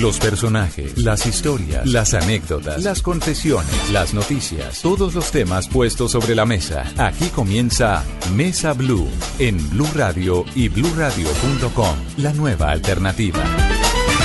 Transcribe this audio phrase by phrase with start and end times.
[0.00, 6.36] Los personajes, las historias, las anécdotas, las confesiones, las noticias, todos los temas puestos sobre
[6.36, 6.84] la mesa.
[6.96, 8.04] Aquí comienza
[8.36, 9.08] Mesa Blue
[9.40, 13.42] en Blue Radio y BlueRadio.com, la nueva alternativa.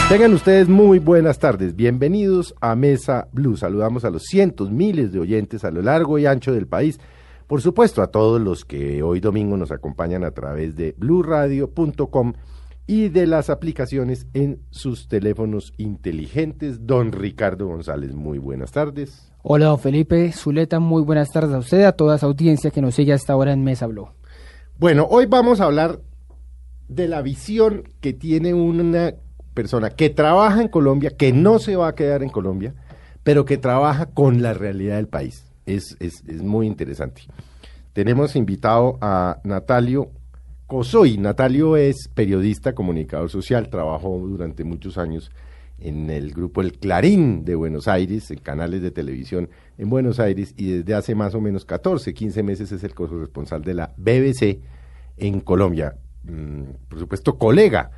[0.10, 1.76] Tengan ustedes muy buenas tardes.
[1.76, 3.58] Bienvenidos a Mesa Blue.
[3.58, 7.00] Saludamos a los cientos, miles de oyentes a lo largo y ancho del país.
[7.48, 12.34] Por supuesto, a todos los que hoy domingo nos acompañan a través de BlueRadio.com
[12.86, 16.86] y de las aplicaciones en sus teléfonos inteligentes.
[16.86, 19.32] Don Ricardo González, muy buenas tardes.
[19.42, 22.96] Hola, don Felipe Zuleta, muy buenas tardes a usted, a toda esa audiencia que nos
[22.96, 24.08] sigue hasta ahora en Mesa Blue.
[24.80, 26.00] Bueno, hoy vamos a hablar
[26.88, 29.14] de la visión que tiene una
[29.54, 32.74] persona que trabaja en Colombia, que no se va a quedar en Colombia,
[33.24, 35.46] pero que trabaja con la realidad del país.
[35.66, 37.22] Es, es, es muy interesante.
[37.94, 40.12] Tenemos invitado a Natalio
[40.74, 41.20] Cosoy.
[41.20, 45.30] Natalio es periodista, comunicador social, trabajó durante muchos años
[45.78, 50.56] en el grupo El Clarín de Buenos Aires, en canales de televisión en Buenos Aires,
[50.58, 54.62] y desde hace más o menos 14, 15 meses es el corresponsal de la BBC
[55.18, 55.96] en Colombia.
[56.24, 57.92] Mm, por supuesto, colega.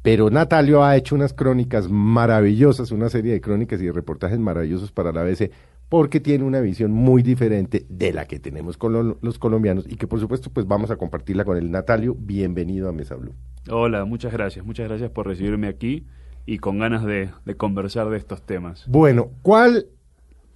[0.00, 4.90] Pero Natalio ha hecho unas crónicas maravillosas, una serie de crónicas y de reportajes maravillosos
[4.90, 5.50] para la BBC,
[5.88, 10.06] porque tiene una visión muy diferente de la que tenemos con los colombianos y que
[10.06, 12.16] por supuesto pues vamos a compartirla con el Natalio.
[12.18, 13.34] Bienvenido a Mesa Blue.
[13.70, 16.04] Hola, muchas gracias, muchas gracias por recibirme aquí
[16.44, 18.84] y con ganas de, conversar de estos temas.
[18.88, 19.86] Bueno, ¿cuál?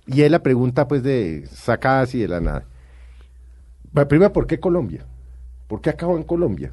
[0.07, 2.65] Y es la pregunta pues de sacada así de la nada.
[4.09, 5.07] Primero, ¿por qué Colombia?
[5.69, 6.73] ¿Por qué acabo en Colombia?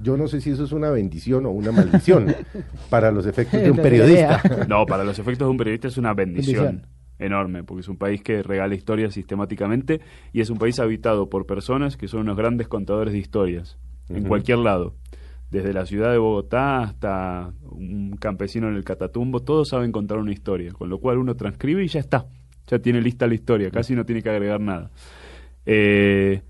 [0.00, 2.34] Yo no sé si eso es una bendición o una maldición
[2.90, 4.42] para los efectos de un periodista.
[4.68, 6.86] No, para los efectos de un periodista es una bendición
[7.18, 10.00] enorme, porque es un país que regala historias sistemáticamente
[10.32, 14.24] y es un país habitado por personas que son unos grandes contadores de historias, en
[14.24, 14.94] cualquier lado.
[15.50, 20.32] Desde la ciudad de Bogotá hasta un campesino en el Catatumbo, todos saben contar una
[20.32, 22.26] historia, con lo cual uno transcribe y ya está,
[22.66, 24.90] ya tiene lista la historia, casi no tiene que agregar nada.
[25.64, 26.42] Eh,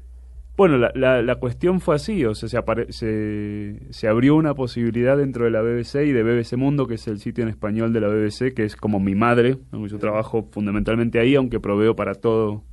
[0.59, 5.53] bueno, la, la, cuestión fue así, o sea, se, se, abrió una posibilidad dentro de
[5.53, 8.53] la BBC y de BBC Mundo, que es el sitio en español de la BBC,
[8.55, 12.65] que es como mi madre, yo trabajo fundamentalmente ahí, aunque proveo para todo,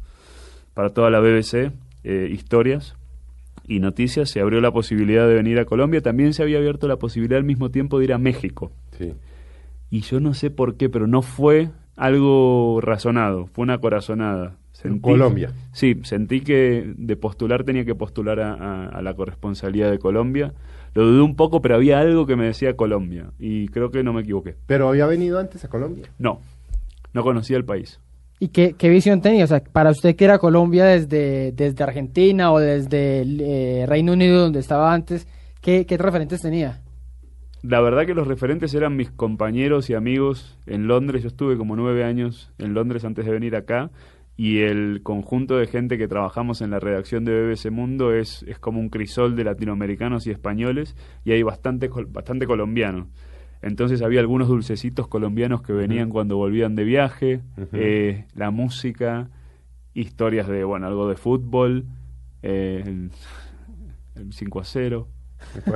[0.73, 2.95] para toda la BBC eh, historias
[3.67, 6.97] y noticias, se abrió la posibilidad de venir a Colombia, también se había abierto la
[6.97, 8.71] posibilidad al mismo tiempo de ir a México.
[9.91, 14.99] Y yo no sé por qué, pero no fue algo razonado, fue una corazonada en
[14.99, 15.51] Colombia.
[15.71, 20.53] Sí, sentí que de postular tenía que postular a, la corresponsalía de Colombia.
[20.93, 24.13] Lo dudé un poco, pero había algo que me decía Colombia y creo que no
[24.13, 24.55] me equivoqué.
[24.65, 26.05] ¿Pero había venido antes a Colombia?
[26.17, 26.39] No,
[27.13, 27.99] no conocía el país.
[28.39, 29.43] ¿Y qué, qué visión tenía?
[29.45, 34.13] O sea, para usted que era Colombia desde, desde Argentina o desde el eh, Reino
[34.13, 35.27] Unido donde estaba antes,
[35.61, 36.81] ¿qué, ¿qué referentes tenía?
[37.67, 41.23] La verdad que los referentes eran mis compañeros y amigos en Londres.
[41.23, 43.89] Yo estuve como nueve años en Londres antes de venir acá
[44.37, 48.59] y el conjunto de gente que trabajamos en la redacción de BBC Mundo es, es
[48.59, 53.07] como un crisol de latinoamericanos y españoles y hay bastante, bastante colombianos.
[53.61, 57.41] Entonces había algunos dulcecitos colombianos que venían cuando volvían de viaje,
[57.73, 59.29] eh, la música,
[59.93, 61.85] historias de, bueno, algo de fútbol,
[62.43, 63.11] eh, el,
[64.31, 65.07] 5 a 0.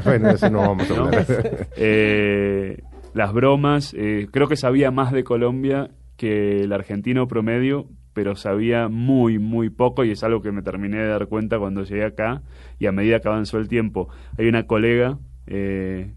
[0.06, 1.26] Bueno, eso no vamos a hablar.
[1.78, 2.84] Eh,
[3.16, 3.96] las bromas,
[4.32, 10.04] creo que sabía más de Colombia que el argentino promedio, pero sabía muy, muy poco
[10.04, 12.42] y es algo que me terminé de dar cuenta cuando llegué acá
[12.80, 14.10] y a medida que avanzó el tiempo.
[14.38, 16.14] Hay una colega eh,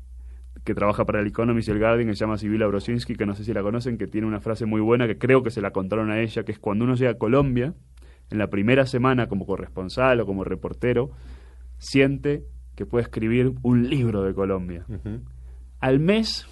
[0.64, 3.34] que trabaja para el Economist y el Guardian que se llama Sibila Brosinski, que no
[3.34, 5.70] sé si la conocen, que tiene una frase muy buena que creo que se la
[5.70, 7.74] contaron a ella, que es cuando uno llega a Colombia,
[8.30, 11.10] en la primera semana como corresponsal o como reportero,
[11.78, 12.44] siente
[12.74, 14.86] que puede escribir un libro de Colombia.
[15.80, 16.46] Al mes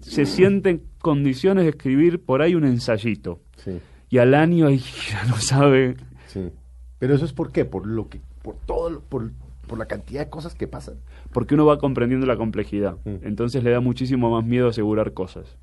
[0.00, 3.40] se siente en condiciones de escribir por ahí un ensayito.
[3.56, 3.80] Sí
[4.12, 4.68] y al año
[5.10, 5.96] ya no sabe.
[6.26, 6.50] Sí.
[6.98, 9.32] Pero eso es por qué, por lo que, por todo, por,
[9.66, 10.96] por la cantidad de cosas que pasan.
[11.32, 12.98] Porque uno va comprendiendo la complejidad.
[13.06, 13.26] Mm.
[13.26, 15.56] Entonces le da muchísimo más miedo asegurar cosas.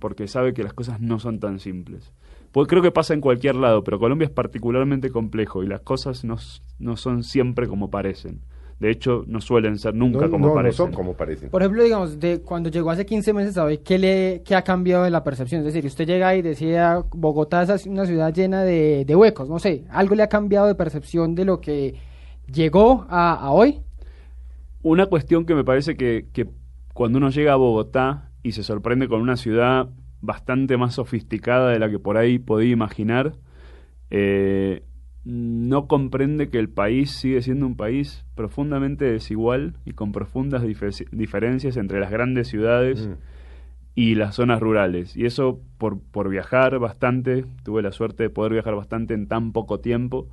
[0.00, 2.12] Porque sabe que las cosas no son tan simples.
[2.50, 6.24] Pues creo que pasa en cualquier lado, pero Colombia es particularmente complejo y las cosas
[6.24, 6.38] no,
[6.80, 8.40] no son siempre como parecen.
[8.78, 10.76] De hecho, no suelen ser nunca no, como no, no parecen.
[10.76, 11.48] son como parecen.
[11.48, 14.62] Por ejemplo, digamos, de cuando llegó hace 15 meses a hoy, ¿qué, le, ¿qué ha
[14.62, 15.60] cambiado de la percepción?
[15.60, 19.58] Es decir, usted llega y decía, Bogotá es una ciudad llena de, de huecos, no
[19.58, 21.94] sé, ¿algo le ha cambiado de percepción de lo que
[22.52, 23.80] llegó a, a hoy?
[24.82, 26.46] Una cuestión que me parece que, que
[26.92, 29.88] cuando uno llega a Bogotá y se sorprende con una ciudad
[30.20, 33.32] bastante más sofisticada de la que por ahí podía imaginar,
[34.10, 34.82] eh,
[35.28, 41.08] no comprende que el país sigue siendo un país profundamente desigual y con profundas dife-
[41.10, 43.12] diferencias entre las grandes ciudades Mm.
[43.96, 45.16] y las zonas rurales.
[45.16, 49.50] Y eso por, por viajar bastante, tuve la suerte de poder viajar bastante en tan
[49.52, 50.28] poco tiempo,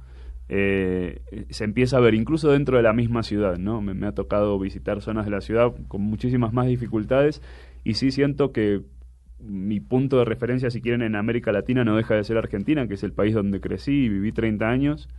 [0.49, 3.81] eh, se empieza a ver incluso dentro de la misma ciudad, ¿no?
[3.81, 7.41] Me, me ha tocado visitar zonas de la ciudad con muchísimas más dificultades
[7.83, 8.81] y sí siento que
[9.43, 12.95] mi punto de referencia, si quieren, en América Latina no deja de ser Argentina, que
[12.95, 15.09] es el país donde crecí y viví 30 años.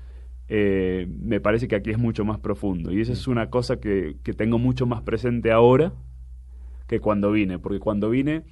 [0.49, 4.17] Eh, me parece que aquí es mucho más profundo y esa es una cosa que,
[4.23, 5.95] que tengo mucho más presente ahora
[6.87, 8.43] que cuando vine, porque cuando vine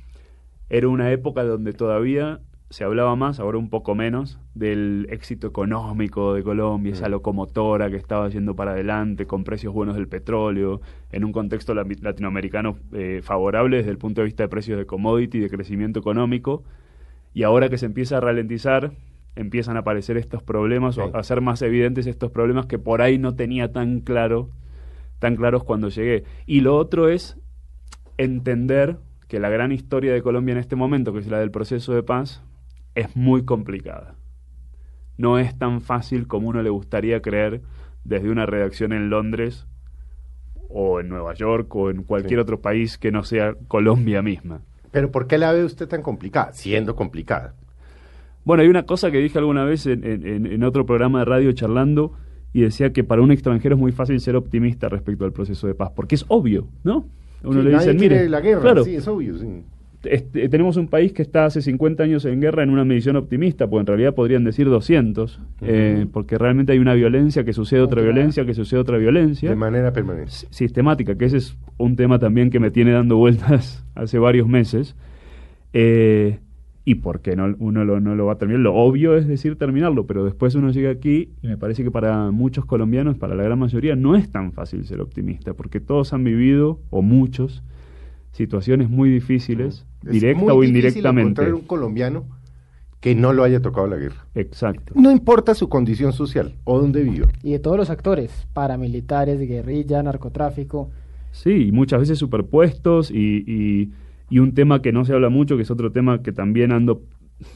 [0.71, 2.41] era una época donde todavía
[2.73, 7.97] se hablaba más, ahora un poco menos, del éxito económico de Colombia, esa locomotora que
[7.97, 10.81] estaba yendo para adelante con precios buenos del petróleo,
[11.11, 14.87] en un contexto la- latinoamericano eh, favorable desde el punto de vista de precios de
[14.87, 16.65] commodity, de crecimiento económico,
[17.35, 18.93] y ahora que se empieza a ralentizar,
[19.37, 21.01] empiezan a aparecer estos problemas Sí.
[21.01, 24.51] o a ser más evidentes estos problemas que por ahí no tenía tan claro,
[25.19, 26.25] tan claros cuando llegué.
[26.47, 27.39] Y lo otro es
[28.19, 28.97] entender
[29.29, 32.03] que la gran historia de Colombia en este momento, que es la del proceso de
[32.03, 32.43] paz,
[32.95, 34.15] es muy complicada.
[35.19, 37.61] No es tan fácil como uno le gustaría creer
[38.05, 39.67] desde una redacción en Londres
[40.69, 42.43] o en Nueva York o en cualquier Sí.
[42.43, 44.63] otro país que no sea Colombia misma.
[44.91, 46.53] Pero ¿por qué la ve usted tan complicada?
[46.53, 47.55] Siendo complicada.
[48.45, 51.53] Bueno, hay una cosa que dije alguna vez en, en- en- otro programa de radio
[51.53, 52.13] charlando
[52.53, 55.75] y decía que para un extranjero es muy fácil ser optimista respecto al proceso de
[55.75, 57.07] paz, porque es obvio, ¿no?
[57.45, 59.39] Uno Sí, le dice, mire, la guerra, claro, sí, es obvio.
[59.39, 59.65] sí.
[60.05, 63.69] Este, tenemos un país que está hace 50 años en guerra en una medición optimista,
[63.69, 68.03] pues en realidad podrían decir 200, eh, porque realmente hay una violencia que sucede otra
[68.03, 69.51] violencia, que sucede otra violencia.
[69.51, 70.33] De manera permanente.
[70.51, 74.97] sistemática, que ese es un tema también que me tiene dando vueltas hace varios meses.
[75.73, 76.39] Eh,
[76.85, 78.61] y por qué no, uno lo, no lo va a terminar.
[78.61, 82.31] Lo obvio es decir terminarlo, pero después uno llega aquí y me parece que para
[82.33, 86.25] muchos colombianos, para la gran mayoría, no es tan fácil ser optimista, porque todos han
[86.25, 87.63] vivido, o muchos,
[88.33, 91.23] situaciones muy difíciles, Es directa muy o difícil indirectamente.
[91.43, 92.25] encontrar un colombiano
[93.01, 94.27] que no lo haya tocado la guerra.
[94.35, 94.93] Exacto.
[94.97, 97.29] No importa su condición social o dónde viva.
[97.43, 100.91] Y de todos los actores, paramilitares, guerrilla, narcotráfico.
[101.33, 103.91] Sí, y muchas veces superpuestos y, y,
[104.31, 107.03] y un tema que no se habla mucho, que es otro tema que también ando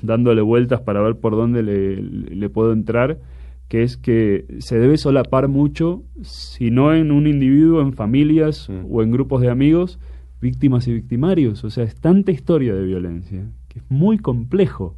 [0.03, 3.21] dándole vueltas para ver por dónde le, le puedo entrar,
[3.69, 8.87] que es que se debe solapar mucho, si no en un individuo, en familias Mm.
[8.91, 10.01] o en grupos de amigos,
[10.41, 11.65] víctimas y victimarios.
[11.65, 14.97] O sea, es tanta historia de violencia que es muy complejo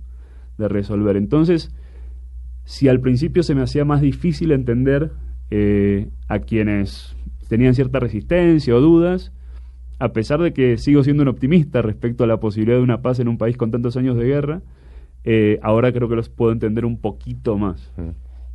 [0.58, 1.16] de resolver.
[1.16, 1.70] Entonces,
[2.64, 5.12] si al principio se me hacía más difícil entender
[5.50, 7.16] eh, a quienes
[7.48, 9.32] tenían cierta resistencia o dudas,
[9.98, 13.18] a pesar de que sigo siendo un optimista respecto a la posibilidad de una paz
[13.20, 14.62] en un país con tantos años de guerra,
[15.24, 17.92] eh, ahora creo que los puedo entender un poquito más.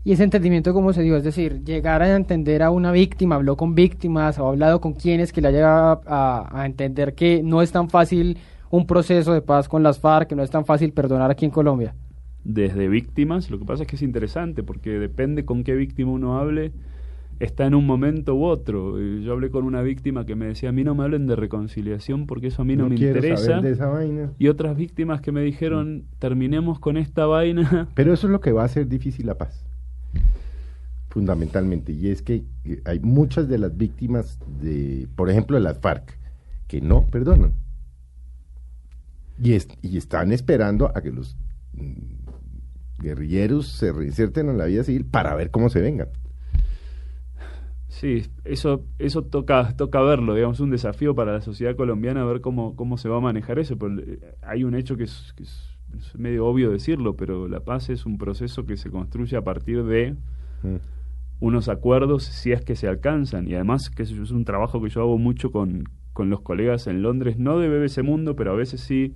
[0.05, 1.15] Y ese entendimiento, ¿cómo se dio?
[1.15, 4.94] Es decir, llegar a entender a una víctima, habló con víctimas o ha hablado con
[4.94, 8.38] quienes que le haya a, a entender que no es tan fácil
[8.69, 11.51] un proceso de paz con las FARC, que no es tan fácil perdonar aquí en
[11.51, 11.95] Colombia.
[12.44, 16.37] Desde víctimas, lo que pasa es que es interesante porque depende con qué víctima uno
[16.37, 16.73] hable,
[17.39, 18.99] está en un momento u otro.
[18.99, 21.37] Eh, Yo hablé con una víctima que me decía, a mí no me hablen de
[21.37, 23.37] reconciliación porque eso a mí no, me interesa.
[23.37, 24.33] saber de esa vaina.
[24.37, 27.87] Y otras víctimas que me dijeron, terminemos con esta vaina.
[27.95, 29.66] Pero eso es lo que va a hacer difícil la paz.
[31.09, 31.91] Fundamentalmente.
[31.91, 36.17] Y es que eh, hay muchas de las víctimas de, por ejemplo, de las FARC,
[36.67, 37.53] que no perdonan.
[39.41, 41.35] Y, es- y están esperando a que los
[41.73, 46.09] mm, guerrilleros se reinserten en la vida civil para ver cómo se vengan.
[47.89, 52.75] Sí, eso, eso toca, toca verlo, digamos, un desafío para la sociedad colombiana ver cómo,
[52.75, 53.75] cómo se va a manejar eso.
[53.99, 55.05] Eh, hay un hecho que
[55.35, 59.38] que es- es medio obvio decirlo, pero la paz es un proceso que se construye
[59.38, 60.16] a partir de
[60.64, 60.78] Mm.
[61.42, 63.47] unos acuerdos si es que se alcanzan.
[63.50, 65.83] Y además que es un trabajo que yo hago mucho con,
[66.14, 69.16] con los colegas en Londres, no de BBC Mundo, pero a veces sí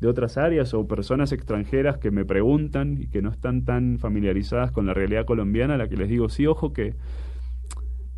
[0.00, 4.70] de otras áreas o personas extranjeras que me preguntan y que no están tan familiarizadas
[4.70, 6.94] con la realidad colombiana, a la que les digo, sí, ojo que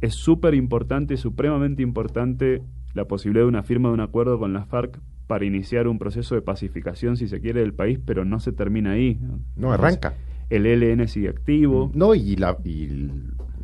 [0.00, 2.62] es súper importante, supremamente importante
[2.94, 6.34] la posibilidad de una firma de un acuerdo con las FARC para iniciar un proceso
[6.34, 9.20] de pacificación, si se quiere, del país, pero no se termina ahí.
[9.54, 10.14] No, arranca.
[10.50, 11.92] El ELN sigue activo.
[11.94, 13.10] No, y, la, y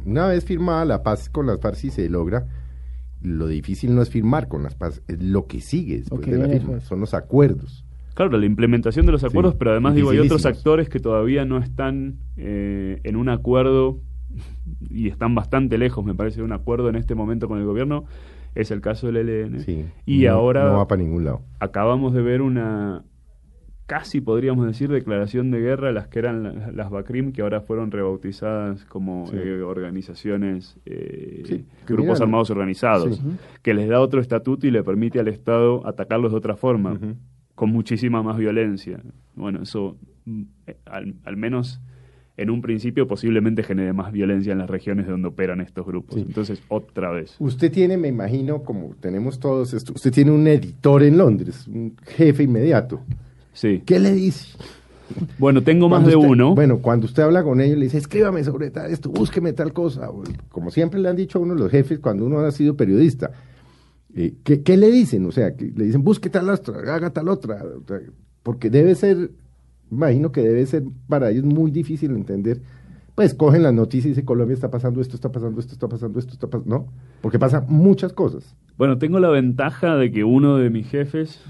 [0.04, 2.47] una vez firmada la paz con las FARC si se logra,
[3.23, 6.49] lo difícil no es firmar con las paz, es lo que sigue después de la
[6.49, 7.85] firma, son los acuerdos.
[8.12, 11.47] Claro, la implementación de los acuerdos, Sí, pero además digo, hay otros actores que todavía
[11.47, 14.00] no están eh, en un acuerdo
[14.90, 18.04] y están bastante lejos, me parece, de un acuerdo en este momento con el gobierno.
[18.54, 19.61] Es el caso del ELN.
[19.61, 21.42] Sí, Y no- ahora No va para ningún lado.
[21.61, 23.04] acabamos de ver una,
[23.87, 27.61] casi podríamos decir, declaración de guerra a las que eran la- las BACRIM, que ahora
[27.61, 29.37] fueron rebautizadas como Sí.
[29.38, 33.23] eh, organizaciones, eh, Sí, grupos armados organizados, Sí.
[33.62, 36.99] que les da otro estatuto y le permite al Estado atacarlos de otra forma
[37.54, 39.00] con muchísima más violencia.
[39.34, 39.96] Bueno, eso
[40.26, 41.80] mm, eh, al, al menos
[42.37, 46.17] en un principio posiblemente genere más violencia en las regiones donde operan estos grupos.
[46.17, 46.25] Sí.
[46.26, 47.37] Entonces, otra vez.
[47.38, 51.97] Usted tiene, me imagino, como tenemos todos esto, usted tiene un editor en Londres, un
[52.07, 53.00] jefe inmediato.
[53.53, 53.83] Sí.
[53.87, 54.59] ¿Qué le dice?
[55.38, 56.55] Bueno, tengo más Cuando de usted- uno.
[56.55, 60.09] Bueno, cuando usted habla con ellos, le dice, escríbame sobre tal esto, búsqueme tal cosa.
[60.49, 63.31] Como siempre le han dicho a uno los jefes cuando uno ha sido periodista.
[64.17, 65.25] Eh, ¿qué, qué le dicen?
[65.26, 67.62] O sea, que le dicen, busque tal otra, haga tal otra.
[68.43, 69.31] Porque debe ser,
[69.91, 72.61] imagino que debe ser para ellos muy difícil entender.
[73.14, 76.19] Pues cogen las noticias y dicen, Colombia está pasando esto, está pasando esto, está pasando
[76.19, 76.76] esto, está pasando...
[76.76, 76.87] No,
[77.21, 78.57] porque pasan muchas cosas.
[78.76, 81.41] Bueno, tengo la ventaja de que uno de mis jefes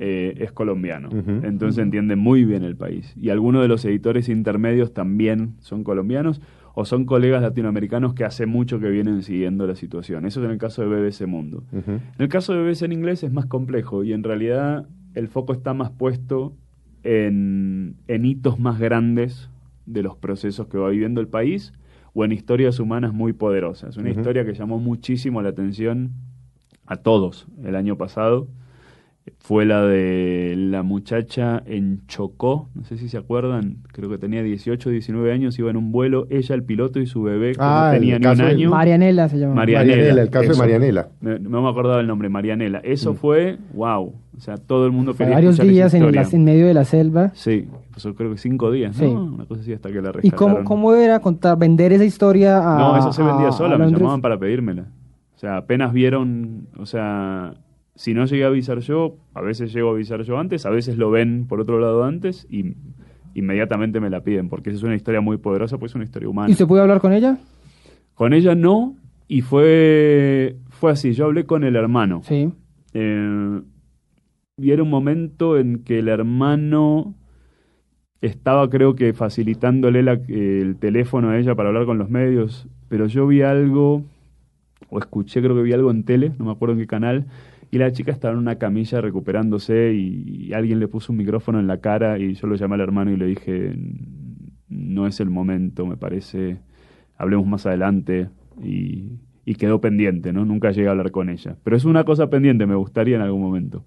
[0.00, 1.10] eh, es colombiano,
[1.44, 3.14] entonces entiende muy bien el país.
[3.16, 6.40] Y algunos de los editores intermedios también son colombianos
[6.74, 10.24] o son colegas latinoamericanos que hace mucho que vienen siguiendo la situación.
[10.24, 11.64] Eso es en el caso de BBC Mundo.
[11.72, 15.52] En el caso de BBC en inglés es más complejo y en realidad el foco
[15.52, 16.56] está más puesto
[17.02, 19.50] en, en hitos más grandes
[19.86, 21.72] de los procesos que va viviendo el país
[22.14, 23.96] o en historias humanas muy poderosas.
[23.96, 26.12] Una historia que llamó muchísimo la atención
[26.86, 28.48] a todos el año pasado
[29.38, 34.42] fue la de la muchacha en Chocó, no sé si se acuerdan, creo que tenía
[34.42, 37.90] 18, 19 años, iba en un vuelo, ella, el piloto y su bebé, que Ah,
[37.92, 38.70] no tenía ni un año.
[38.70, 39.54] Marianela se llama.
[39.54, 40.58] Marianela, Marianela, el caso de.
[40.58, 41.08] Marianela.
[41.20, 42.78] Me- No me acordaba el nombre, Marianela.
[42.78, 43.16] Eso Mm.
[43.16, 44.14] fue, wow.
[44.36, 47.30] O sea, todo el mundo quería varios días en, la- en medio de la selva.
[47.34, 49.04] Sí, pasó creo que cinco días, Sí.
[49.04, 49.24] ¿no?
[49.34, 50.54] Una cosa así hasta que la ¿Y rescataron.
[50.54, 53.78] cómo, cómo era contar, vender esa historia a No, eso se vendía a- sola, a
[53.78, 54.86] me llamaban para pedírmela.
[55.36, 57.54] O sea, apenas vieron, o sea,
[57.94, 60.96] si no llegué a avisar yo, a veces llego a avisar yo antes, a veces
[60.96, 62.74] lo ven por otro lado antes y
[63.34, 66.28] inmediatamente me la piden, porque esa es una historia muy poderosa, pues es una historia
[66.28, 66.50] humana.
[66.50, 67.38] ¿Y se pudo hablar con ella?
[68.14, 68.96] Con ella no,
[69.28, 72.22] y fue, fue así, yo hablé con el hermano.
[72.24, 72.50] Sí.
[72.94, 73.60] Eh,
[74.56, 77.14] y era un momento en que el hermano
[78.20, 83.06] estaba, creo que, facilitándole la- el teléfono a ella para hablar con los medios, pero
[83.06, 84.04] yo vi algo,
[84.90, 87.26] o escuché, creo que vi algo en tele, no me acuerdo en qué canal,
[87.70, 91.68] y la chica estaba en una camilla recuperándose y, alguien le puso un micrófono en
[91.68, 93.72] la cara y yo lo llamé al hermano y le dije,
[94.68, 96.58] no es el momento, me parece,
[97.16, 98.28] hablemos más adelante
[98.62, 99.12] y,
[99.44, 100.44] y quedó pendiente, ¿no?
[100.44, 101.56] Nunca llegué a hablar con ella.
[101.62, 103.84] Pero es una cosa pendiente, me gustaría en algún momento.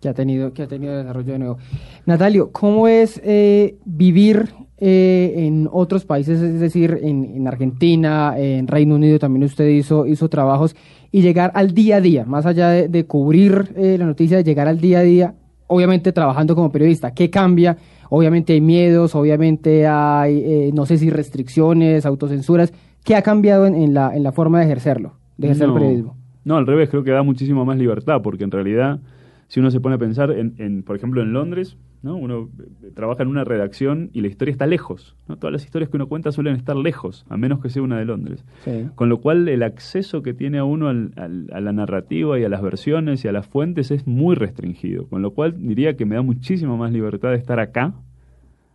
[0.00, 1.58] que ha tenido que ha tenido desarrollo de nuevo.
[2.06, 8.66] Natalio, ¿cómo es eh, vivir eh, en otros países, es decir, en, en Argentina, en
[8.66, 10.74] Reino Unido también usted hizo hizo trabajos
[11.14, 14.42] y llegar al día a día, más allá de, de cubrir eh, la noticia, de
[14.42, 15.34] llegar al día a día,
[15.68, 17.76] obviamente trabajando como periodista, ¿qué cambia?
[18.10, 22.72] Obviamente hay miedos, obviamente hay, eh, no sé si restricciones, autocensuras,
[23.04, 25.80] ¿qué ha cambiado en, en la en la forma de ejercerlo, de ejercer no, el
[25.80, 26.16] periodismo?
[26.42, 28.98] No, al revés, creo que da muchísimo más libertad, porque en realidad,
[29.46, 32.14] si uno se pone a pensar, en, en, por ejemplo, en Londres, ¿no?
[32.16, 32.48] uno
[32.84, 35.16] eh, trabaja en una redacción y la historia está lejos.
[35.26, 35.36] ¿no?
[35.36, 38.04] Todas las historias que uno cuenta suelen estar lejos, a menos que sea una de
[38.04, 38.44] Londres.
[38.64, 38.86] Sí.
[38.94, 42.44] Con lo cual, el acceso que tiene a uno al- al- a la narrativa y
[42.44, 45.08] a las versiones y a las fuentes es muy restringido.
[45.08, 47.94] Con lo cual, diría que me da muchísima más libertad de estar acá,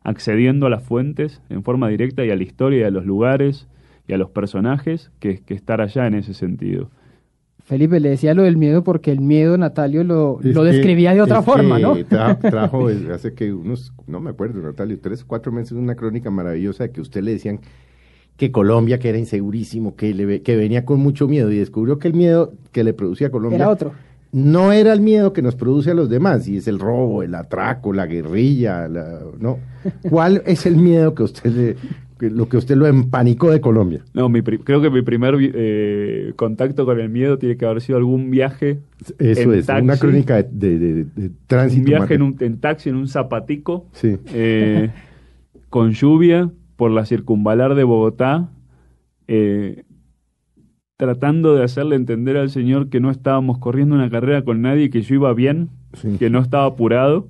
[0.03, 3.67] accediendo a las fuentes en forma directa y a la historia y a los lugares
[4.07, 6.89] y a los personajes, que, que estar allá en ese sentido.
[7.69, 11.21] Felipe le decía lo del miedo porque el miedo Natalio lo, lo que- describía de
[11.21, 11.95] otra forma, ¿no?
[11.97, 16.31] tra- trajo hace que unos, no me acuerdo, Natalio, tres o cuatro meses una crónica
[16.31, 17.59] maravillosa de que usted le decían
[18.37, 22.07] que Colombia, que era insegurísimo, que, le, que venía con mucho miedo y descubrió que
[22.07, 23.91] el miedo que le producía a Colombia Era otro.
[24.31, 27.35] no era el miedo que nos produce a los demás, y es el robo, el
[27.35, 29.59] atraco, la guerrilla, la- no.
[30.09, 31.75] ¿Cuál es el miedo que usted le,
[32.19, 34.03] que lo que usted lo empanicó de Colombia?
[34.13, 37.97] No, mi creo que mi primer eh, contacto con el miedo tiene que haber sido
[37.97, 38.79] algún viaje.
[39.17, 41.79] Eso en es, una crónica de, de- de- de tránsito.
[41.81, 44.17] Un viaje en, un, en taxi, en un zapatico, Sí.
[44.33, 44.89] eh,
[45.69, 48.49] con lluvia, por la circunvalar de Bogotá,
[49.27, 49.83] eh,
[50.97, 55.01] tratando de hacerle entender al señor que no estábamos corriendo una carrera con nadie, que
[55.01, 56.17] yo iba bien, Sí.
[56.19, 57.27] que no estaba apurado.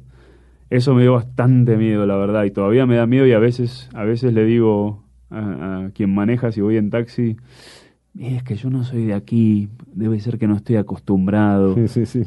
[0.70, 3.90] Eso me dio bastante miedo, la verdad, y todavía me da miedo y a veces,
[3.94, 7.38] a veces le digo a, a quien maneja si voy en taxi,
[8.20, 12.06] es que yo no soy de aquí, debe ser que no estoy acostumbrado, Sí, sí,
[12.06, 12.24] sí.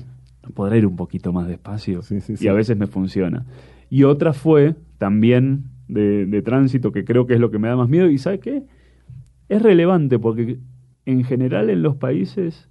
[0.54, 2.02] podrá ir un poquito más despacio.
[2.02, 2.48] Sí, sí, y sí.
[2.48, 3.46] a veces me funciona.
[3.90, 7.76] Y otra fue también de, de tránsito, que creo que es lo que me da
[7.76, 8.64] más miedo, y ¿sabe qué?
[9.48, 10.58] Es relevante porque
[11.04, 12.68] en general en los países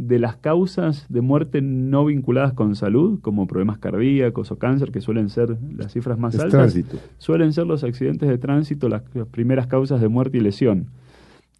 [0.00, 5.02] de las causas de muerte no vinculadas con salud, como problemas cardíacos o cáncer, que
[5.02, 6.96] suelen ser las cifras más Es altas, tránsito.
[7.18, 10.86] suelen ser los accidentes de tránsito las, las primeras causas de muerte y lesión.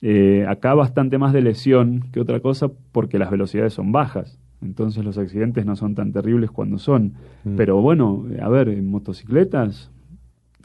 [0.00, 4.38] Eh, acá bastante más de lesión que otra cosa porque las velocidades son bajas.
[4.62, 7.12] Entonces los accidentes no son tan terribles cuando son.
[7.44, 7.56] Mm.
[7.56, 9.90] Pero bueno, a ver, en motocicletas,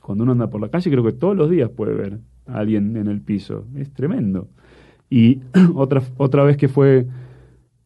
[0.01, 2.95] cuando uno anda por la calle, creo que todos los días puede ver a alguien
[2.95, 3.65] en el piso.
[3.75, 4.47] Es tremendo.
[5.09, 5.41] Y
[5.75, 7.05] otra, otra vez que fue,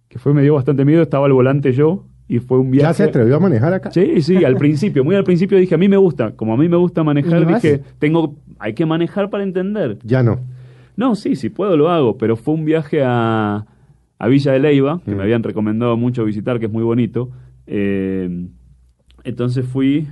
[0.09, 2.87] que fue, me dio bastante miedo, estaba al volante yo y fue un viaje.
[2.89, 3.91] ¿Ya se atrevió a manejar acá?
[3.91, 6.67] Sí, sí, al principio, muy al principio dije, a mí me gusta, como a mí
[6.67, 9.97] me gusta manejar, dije, tengo, hay que manejar para entender.
[10.03, 10.39] Ya no.
[10.97, 13.65] No, sí, si puedo lo hago, pero fue un viaje a,
[14.17, 15.17] a Villa de Leiva, que Mm.
[15.17, 17.29] me habían recomendado mucho visitar, que es muy bonito.
[17.67, 18.47] Eh,
[19.23, 20.07] entonces fui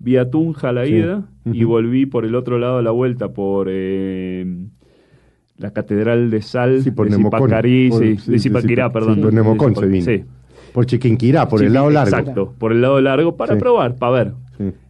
[0.00, 0.94] vía Tunja a la Sí.
[0.94, 4.44] ida y volví por el otro lado a la vuelta, por eh,
[5.58, 7.16] la Catedral de Sal Sí, por de.
[7.16, 9.16] Zipacarí, Por- sí, sí, de Zipaquirá, perdón.
[9.16, 10.04] sí, por Nemocón se vino.
[10.04, 10.24] Sí.
[10.72, 12.16] Por Chiquinquirá, por el lado largo.
[12.16, 14.32] Exacto, por el lado largo para probar, para ver.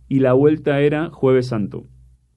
[0.08, 1.84] Y la vuelta era Jueves Santo.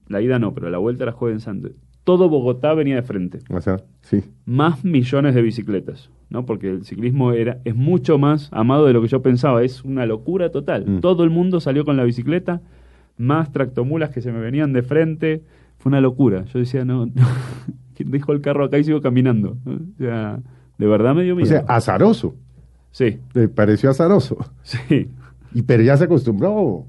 [0.08, 1.70] La ida no, pero la vuelta era Jueves Santo.
[2.04, 3.40] Todo Bogotá venía de frente.
[3.50, 4.24] O sea, sí.
[4.46, 6.46] Más millones de bicicletas, ¿no?
[6.46, 9.64] Porque el ciclismo era es mucho más amado de lo que yo pensaba.
[9.64, 10.86] Es una locura total.
[10.88, 11.00] Mm.
[11.00, 12.62] Todo el mundo salió con la bicicleta,
[13.18, 15.44] más tractomulas que se me venían de frente.
[15.78, 16.44] Fue una locura.
[16.46, 17.12] Yo decía, no, no.
[18.04, 19.58] Dejo el carro acá y sigo caminando.
[19.66, 20.40] O sea,
[20.78, 21.50] de verdad me dio O miedo.
[21.50, 22.36] sea, azaroso.
[22.92, 24.38] sí, Le pareció azaroso.
[24.64, 25.10] sí.
[25.54, 26.86] Y pero ya se acostumbró.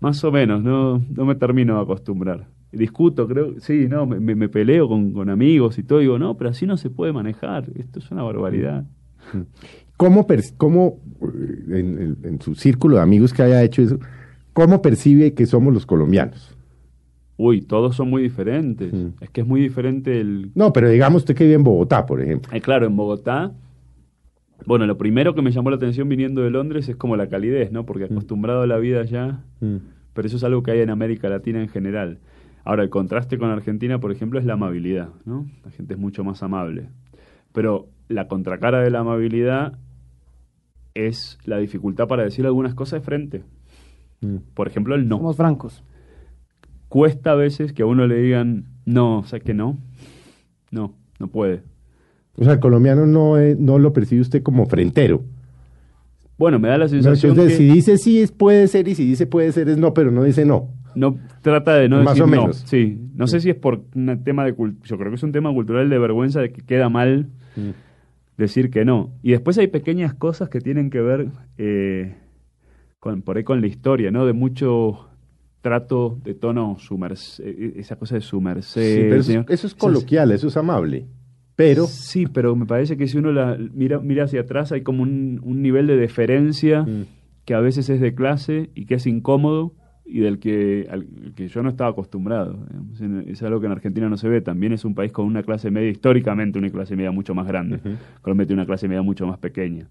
[0.00, 2.46] Más o menos, no, no me termino de acostumbrar.
[2.70, 6.66] Discuto, creo, sí, no, me, peleo con, con amigos y todo, digo, no, pero así
[6.66, 8.84] no se puede manejar, esto es una barbaridad.
[9.96, 13.98] ¿Cómo, per- cómo, eh, en, en- en su círculo de amigos que haya hecho eso,
[14.52, 16.54] cómo percibe que somos los colombianos?
[17.38, 19.08] Uy, todos son muy diferentes, Mm.
[19.22, 20.52] es que es muy diferente el...
[20.54, 22.50] No, pero digamos usted que vive en Bogotá, por ejemplo.
[22.54, 23.52] Eh, claro, en Bogotá,
[24.64, 27.72] bueno, lo primero que me llamó la atención viniendo de Londres es como la calidez,
[27.72, 27.84] ¿no?
[27.84, 29.40] Porque acostumbrado a la vida allá,
[30.14, 32.18] pero eso es algo que hay en América Latina en general.
[32.64, 35.46] Ahora, el contraste con Argentina, por ejemplo, es la amabilidad, ¿no?
[35.64, 36.88] La gente es mucho más amable.
[37.52, 39.78] Pero la contracara de la amabilidad
[40.94, 43.42] es la dificultad para decir algunas cosas de frente.
[44.54, 45.18] Por ejemplo, el no.
[45.18, 45.84] Somos francos.
[46.88, 49.78] Cuesta a veces que a uno le digan, no, o sea que no.
[50.70, 51.62] No, no puede.
[52.36, 55.22] O sea, el colombiano no, es- no lo percibe usted como frentero.
[56.38, 58.94] Bueno, me da la No, sensación entonces, que si dice sí, es puede ser, y
[58.94, 60.68] si dice puede ser, es no, pero no dice no.
[60.94, 62.30] no trata de no Más decir o no.
[62.42, 62.62] menos.
[62.66, 65.50] Sí, no sé si es por un tema de yo creo que es un tema
[65.52, 67.28] cultural de vergüenza de que queda mal
[68.36, 69.12] decir que no.
[69.22, 72.14] Y después hay pequeñas cosas que tienen que ver eh,
[73.00, 74.26] con, por ahí con la historia, ¿no?
[74.26, 75.08] De mucho
[75.66, 78.80] trato de tono su merced, esa cosa de su merced.
[78.94, 81.06] Sí, pero eso, es coloquial, eso es amable.
[81.56, 85.02] Pero, Sí, pero me parece que si uno la mira, mira hacia atrás hay como
[85.02, 87.06] un, un nivel de deferencia Mm.
[87.44, 89.72] que a veces es de clase y que es incómodo
[90.04, 92.64] y del que, al que yo no estaba acostumbrado.
[92.68, 93.26] digamos.
[93.28, 94.40] Es algo que en Argentina no se ve.
[94.40, 97.80] También es un país con una clase media, históricamente una clase media mucho más grande.
[98.22, 99.88] Colombia tiene una clase media mucho más pequeña.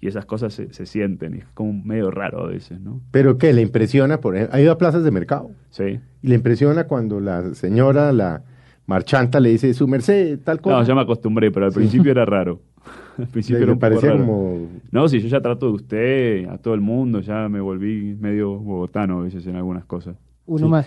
[0.00, 3.00] Y esas cosas se, se sienten y es como medio raro a veces, ¿no?
[3.10, 3.52] pero ¿qué?
[3.52, 4.20] ¿Le impresiona?
[4.20, 5.50] Por ejemplo, ha ido a plazas de mercado.
[5.70, 5.98] Sí.
[6.22, 8.42] Y le impresiona cuando la señora, la
[8.86, 10.76] marchanta, le dice, su merced, tal cosa.
[10.78, 12.60] No, ya me acostumbré, pero al principio era raro.
[13.18, 14.24] Al principio Le- era le un poco parecía raro.
[14.24, 14.68] como...
[14.92, 18.56] No, si yo ya trato de usted, a todo el mundo, ya me volví medio
[18.56, 20.14] bogotano a veces en algunas cosas.
[20.46, 20.70] Uno Sí.
[20.70, 20.86] más.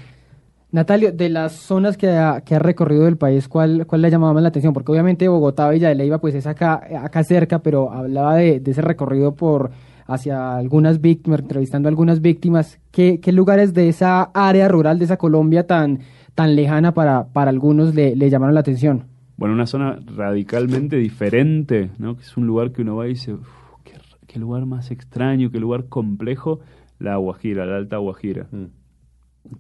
[0.72, 4.12] Natalio, de las zonas que ha, que ha recorrido del país, ¿cuál, ¿cuál le ha
[4.12, 4.74] llamado más la atención?
[4.74, 8.72] Porque obviamente Bogotá, Villa de Leyva, pues es acá, acá cerca, pero hablaba de, de
[8.72, 9.72] ese recorrido por
[10.08, 12.80] hacia algunas víctimas, entrevistando a algunas víctimas.
[12.92, 16.00] ¿Qué, qué lugares de esa área rural, de esa Colombia tan,
[16.36, 19.04] tan lejana para, para algunos le, le llamaron la atención?
[19.36, 22.16] Bueno, una zona radicalmente diferente, ¿no?
[22.16, 23.48] Que es un lugar que uno va y dice, "Uf,
[23.84, 23.94] qué,
[24.28, 26.60] qué lugar más extraño, qué lugar complejo,
[27.00, 28.48] la Guajira, la Alta Guajira,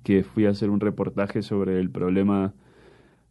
[0.03, 2.53] que fui a hacer un reportaje sobre el problema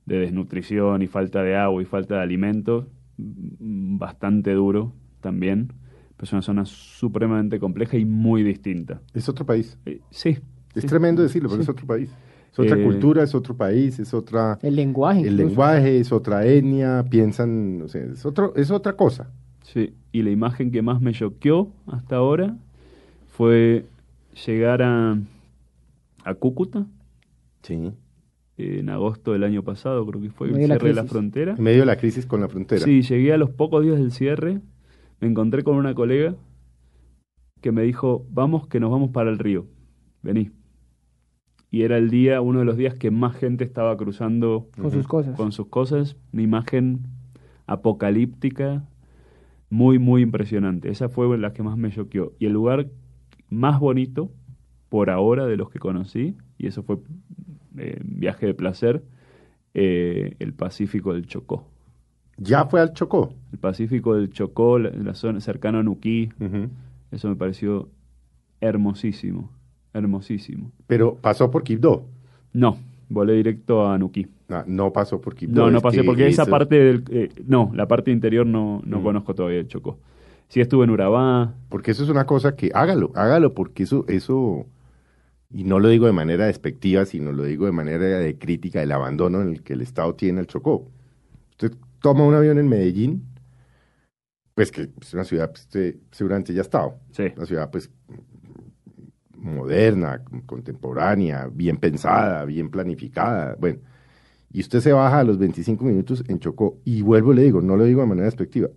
[0.06, 2.86] de desnutrición y falta de agua y falta de alimentos,
[3.18, 5.72] mm, bastante duro también,
[6.16, 9.00] pero es una zona supremamente compleja y muy distinta.
[9.14, 9.78] Es otro país.
[9.86, 10.38] Eh, sí.
[10.74, 10.88] Es sí.
[10.88, 12.10] tremendo decirlo, pero es otro país.
[12.52, 14.58] Es otra Eh, cultura, es otro país, es otra...
[14.62, 15.20] El lenguaje.
[15.20, 15.48] El incluso.
[15.48, 19.30] lenguaje es otra etnia, piensan, o sea, es, otro, es otra cosa.
[19.62, 22.56] Sí, y la imagen que más me choqueó hasta ahora
[23.28, 23.86] fue
[24.46, 25.16] llegar a,
[26.24, 26.86] a Cúcuta,
[27.62, 27.92] Sí.
[28.56, 31.12] en agosto del año pasado, creo que fue el de la cierre de la crisis.
[31.12, 31.54] frontera.
[31.56, 32.82] En medio de la crisis con la frontera.
[32.84, 34.60] Sí, llegué a los pocos días del cierre,
[35.20, 36.34] me encontré con una colega
[37.62, 39.66] que me dijo, vamos, que nos vamos para el río,
[40.22, 40.50] vení.
[41.70, 45.06] Y era el día, uno de los días que más gente estaba cruzando Con sus
[45.06, 45.36] cosas.
[45.36, 47.00] con sus cosas, una imagen
[47.66, 48.84] apocalíptica
[49.70, 50.90] muy, muy impresionante.
[50.90, 52.32] Esa fue la que más me choqueó.
[52.38, 52.88] Y el lugar
[53.48, 54.32] más bonito,
[54.90, 56.98] por ahora, de los que conocí, y eso fue
[57.78, 59.02] eh, viaje de placer,
[59.72, 61.64] eh, el Pacífico del Chocó.
[62.36, 63.32] Ya fue al Chocó.
[63.52, 66.30] El Pacífico del Chocó, la, la zona cercano a Nuquí,
[67.12, 67.88] eso me pareció
[68.60, 69.50] hermosísimo,
[69.94, 70.70] hermosísimo.
[70.86, 72.04] Pero pasó por Quibdó.
[72.52, 72.76] No,
[73.08, 74.26] volé directo a Nuquí.
[74.48, 75.66] No, no pasó por Quibdó.
[75.66, 77.04] No, no pasé que porque esa eso- parte del...
[77.10, 79.02] eh, no, la parte interior no, no Mm.
[79.02, 79.98] conozco todavía el Chocó.
[80.48, 84.66] Sí estuve en Urabá, Porque eso es una cosa que hágalo, hágalo, porque eso, eso,
[85.52, 88.92] y no lo digo de manera despectiva, sino lo digo de manera de crítica del
[88.92, 90.90] abandono en el que el Estado tiene al Chocó.
[91.50, 93.26] Usted toma un avión en Medellín,
[94.54, 97.24] pues que es una ciudad, pues, usted seguramente ya ha estado, sí.
[97.36, 97.90] una ciudad pues
[99.34, 103.80] moderna, contemporánea, bien pensada, bien planificada, bueno.
[104.52, 107.60] Y usted se baja a los 25 minutos en Chocó, y vuelvo y le digo,
[107.60, 108.68] no lo digo de manera despectiva,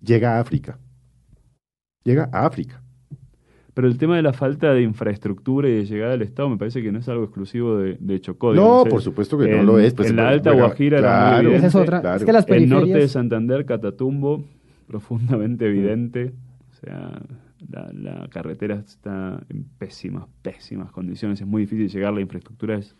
[0.00, 0.78] llega a África.
[2.04, 2.82] Llega a África.
[3.80, 6.82] Pero el tema de la falta de infraestructura y de llegada del Estado me parece
[6.82, 8.48] que no es algo exclusivo de, de Chocó.
[8.48, 9.94] No, digamos, por supuesto que no lo es.
[9.94, 11.66] Pues, en la Alta bueno, Guajira era muy claro, evidente.
[11.66, 12.00] Esa es otra.
[12.02, 12.16] claro.
[12.18, 13.10] Es que las El norte de periferias...
[13.12, 14.44] Santander, Catatumbo,
[14.86, 15.68] profundamente Mm.
[15.68, 16.32] evidente.
[16.70, 17.22] O sea,
[17.70, 21.40] la, la carretera está en pésimas, pésimas condiciones.
[21.40, 22.94] Es muy difícil llegar, la infraestructura es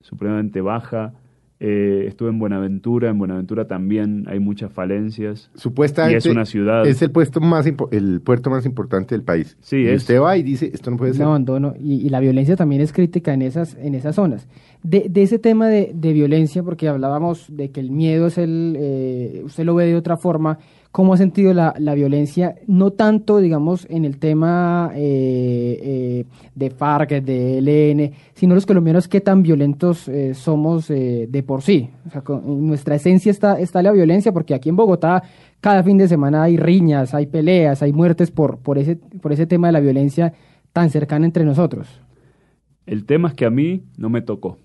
[0.00, 1.14] supremamente baja.
[1.58, 5.50] Eh, estuve en Buenaventura, en Buenaventura también hay muchas falencias.
[5.54, 6.86] Supuestamente Y es una ciudad.
[6.86, 9.56] es el puesto más el puerto más importante del país.
[9.60, 10.02] Sí, y es.
[10.02, 11.26] usted va y dice, esto no puede un ser.
[11.26, 14.46] abandono y, y la violencia también es crítica en esas en esas zonas
[14.82, 18.76] de, de ese tema de, de violencia porque hablábamos de que el miedo es el
[18.78, 20.58] eh, usted lo ve de otra forma
[20.96, 26.70] cómo ha sentido la, la violencia no tanto digamos en el tema eh, eh, de
[26.70, 32.10] FARC de ELN sino los colombianos qué tan violentos eh, somos de por sí o
[32.10, 35.22] sea, con- en nuestra esencia está está la violencia porque aquí en Bogotá
[35.60, 39.46] cada fin de semana hay riñas, hay peleas, hay muertes por, por, ese, por ese
[39.46, 40.32] tema de la violencia
[40.72, 41.88] tan cercana entre nosotros.
[42.86, 44.58] El tema es que a mí no me tocó.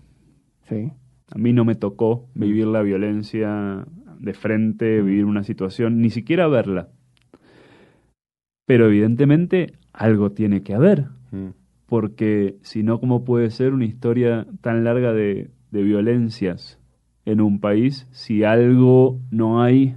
[0.69, 0.91] Sí.
[1.33, 3.85] A mí no me tocó vivir la violencia
[4.21, 6.89] de frente, vivir una situación, ni siquiera verla.
[8.65, 11.49] Pero evidentemente algo tiene que haber, Mm.
[11.87, 16.77] porque si no, ¿cómo puede ser una historia tan larga de, de violencias
[17.25, 19.95] en un país si algo no hay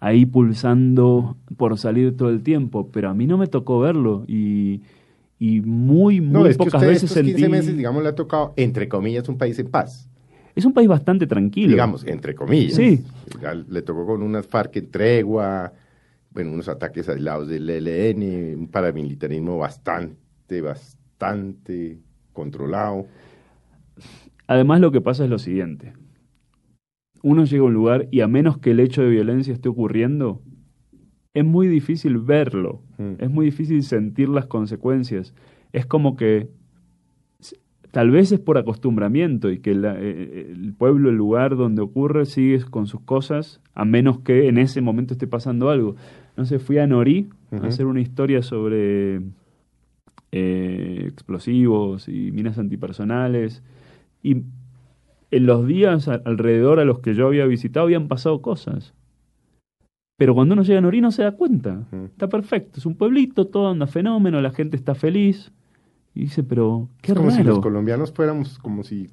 [0.00, 2.90] ahí pulsando por salir todo el tiempo?
[2.92, 4.82] Pero a mí no me tocó verlo y,
[5.38, 7.48] y muy, muy No, es que pocas usted veces estos 15 sentí...
[7.48, 10.08] meses, digamos, le ha tocado, entre comillas, un país en paz.
[10.54, 11.70] Es un país bastante tranquilo.
[11.70, 12.74] Digamos, entre comillas.
[12.74, 13.02] Sí.
[13.68, 15.72] Le tocó con unas FARC en tregua,
[16.30, 21.98] bueno, unos ataques aislados del ELN, un paramilitarismo bastante, bastante
[22.32, 23.06] controlado.
[24.46, 25.92] Además, lo que pasa es lo siguiente.
[27.22, 30.42] Uno llega a un lugar y a menos que el hecho de violencia esté ocurriendo,
[31.34, 33.14] es muy difícil verlo, Mm.
[33.18, 35.34] es muy difícil sentir las consecuencias.
[35.72, 36.50] Es como que
[37.92, 42.26] tal vez es por acostumbramiento y que la- eh, el pueblo, el lugar donde ocurre,
[42.26, 45.94] sigue con sus cosas, a menos que en ese momento esté pasando algo.
[46.36, 49.20] No sé, fui a Norí a hacer una historia sobre
[50.32, 53.62] eh, explosivos y minas antipersonales.
[54.22, 54.38] Y
[55.30, 58.94] en los días a- alrededor a los que yo había visitado habían pasado cosas.
[60.18, 61.84] Pero cuando uno llega a Norí no se da cuenta.
[62.06, 62.78] Está perfecto.
[62.78, 65.52] Es un pueblito, todo anda fenómeno, la gente está feliz.
[66.14, 69.10] Y dice, pero qué es como si los colombianos fuéramos como si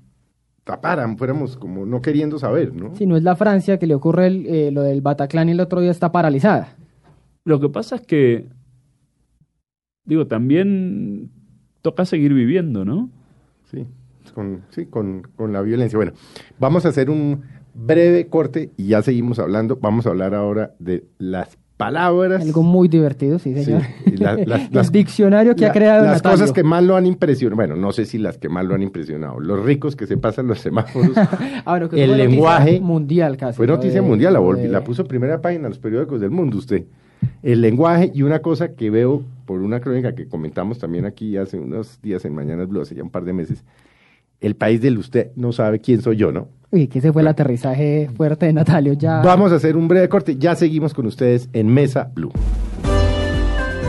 [0.64, 2.96] taparan, fuéramos como no queriendo saber, ¿no?
[2.96, 5.62] Si no es la Francia que le ocurre el, eh, lo del Bataclan y el
[5.62, 6.76] otro día está paralizada.
[7.46, 8.48] Lo que pasa es que,
[10.06, 11.32] digo, también
[11.82, 13.10] toca seguir viviendo, ¿no?
[13.72, 13.88] Sí,
[14.34, 15.98] con, sí, con, con la violencia.
[15.98, 16.12] Bueno,
[16.60, 19.78] vamos a hacer un breve corte y ya seguimos hablando.
[19.78, 22.42] Vamos a hablar ahora de las palabras.
[22.44, 23.84] Algo muy divertido, sí, Sí, señor.
[24.06, 26.38] y la- las- las- el diccionario que la- ha creado Las Natalio.
[26.38, 27.56] cosas que más lo han impresionado.
[27.56, 29.40] Bueno, no sé si las que más lo han impresionado.
[29.40, 31.12] Los ricos que se pasan los semáforos.
[31.66, 33.56] Ah, bueno, que el lenguaje- mundial casi.
[33.58, 33.74] Fue ¿no?
[33.76, 36.58] noticia De- mundial, la, de- la puso en primera página en los periódicos del mundo
[36.58, 36.84] usted.
[37.44, 41.58] El lenguaje y una cosa que veo por una crónica que comentamos también aquí hace
[41.58, 43.64] unos días en Mañanas Blue, hace ya un par de meses
[44.42, 46.50] el país del usted no sabe quién soy yo, ¿no?
[46.72, 48.94] Uy, que ese fue el aterrizaje fuerte de Natalio.
[48.94, 49.22] Ya...
[49.22, 50.38] Vamos a hacer un breve corte.
[50.38, 52.32] Ya seguimos con ustedes en Mesa Blue.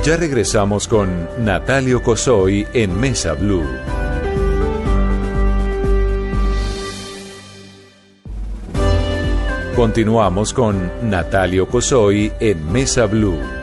[0.03, 1.11] Ya regresamos con
[1.45, 3.65] Natalio Cosoy en Mesa Blue.
[9.77, 13.60] Continuamos con Natalio Cosoy en Mesa Blue.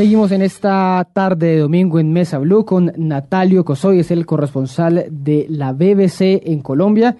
[0.00, 5.04] Seguimos en esta tarde de domingo en Mesa Blue con Natalio Cosoy, es el corresponsal
[5.10, 7.18] de la BBC en Colombia.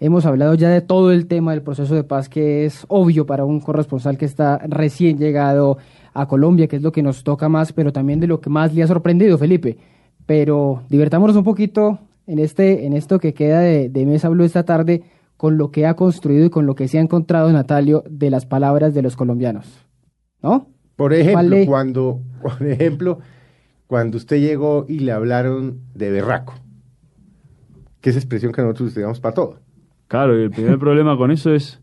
[0.00, 3.44] Hemos hablado ya de todo el tema del proceso de paz que es obvio para
[3.44, 5.78] un corresponsal que está recién llegado
[6.14, 8.74] a Colombia, que es lo que nos toca más, pero también de lo que más
[8.74, 9.78] le ha sorprendido, Felipe.
[10.26, 14.64] Pero divertámonos un poquito en, este, en esto que queda de, de Mesa Blue esta
[14.64, 15.04] tarde
[15.36, 18.46] con lo que ha construido y con lo que se ha encontrado Natalio de las
[18.46, 19.86] palabras de los colombianos.
[20.42, 20.75] ¿No?
[20.96, 21.66] Por ejemplo, Vale.
[21.66, 23.18] cuando, por ejemplo,
[23.86, 26.54] cuando usted llegó y le hablaron de berraco,
[28.00, 29.60] que es expresión que nosotros utilizamos para todo.
[30.08, 31.80] Claro, y el primer problema con eso es,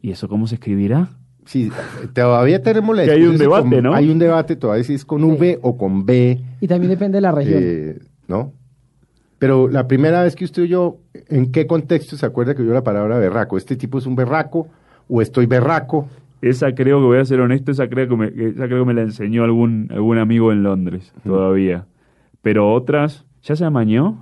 [0.00, 1.08] ¿y eso cómo se escribirá?
[1.44, 1.70] Sí,
[2.14, 3.94] todavía tenemos la Que hay un debate, con- ¿no?
[3.94, 7.20] Hay un debate todavía si es con V o con B, Y también depende de
[7.20, 7.60] la región.
[7.62, 7.98] eh,
[8.28, 8.52] ¿no?
[9.38, 10.98] Pero la primera vez que usted oyó,
[11.28, 13.58] ¿en qué contexto se acuerda que oyó la palabra berraco?
[13.58, 14.68] ¿Este tipo es un berraco
[15.06, 16.08] o estoy berraco?
[16.48, 18.94] Esa creo que voy a ser honesto, esa creo que me, esa creo que me
[18.94, 21.86] la enseñó algún, algún amigo en Londres todavía.
[22.42, 24.18] Pero otras, ¿ya se amañó?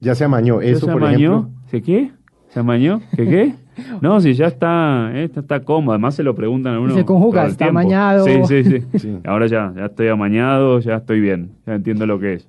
[0.00, 0.60] Ya se amañó.
[0.62, 1.32] ¿Ya Eso, se por amañó?
[1.38, 1.50] ejemplo.
[1.70, 2.10] ¿Se qué?
[2.48, 3.00] ¿Se amañó?
[3.14, 3.54] ¿Qué qué?
[4.00, 5.92] No, si ya está, eh, está, está cómodo.
[5.92, 6.94] Además se lo preguntan a uno.
[6.94, 7.78] se conjuga, está tiempo.
[7.78, 8.24] amañado.
[8.24, 9.18] Sí, sí, sí, Sí.
[9.24, 12.48] Ahora ya, ya estoy amañado, ya estoy bien, ya entiendo lo que es.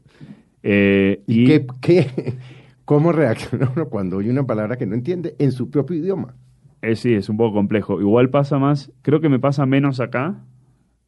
[0.63, 2.37] Eh, ¿Y, y qué, qué-
[2.85, 6.33] cómo reacciona uno cuando oye una palabra que no entiende en su propio idioma?
[6.81, 7.99] Eh, sí, es un poco complejo.
[8.01, 10.35] Igual pasa más, creo que me pasa menos acá,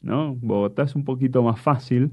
[0.02, 0.36] ¿no?
[0.36, 2.12] Bogotá es un poquito más fácil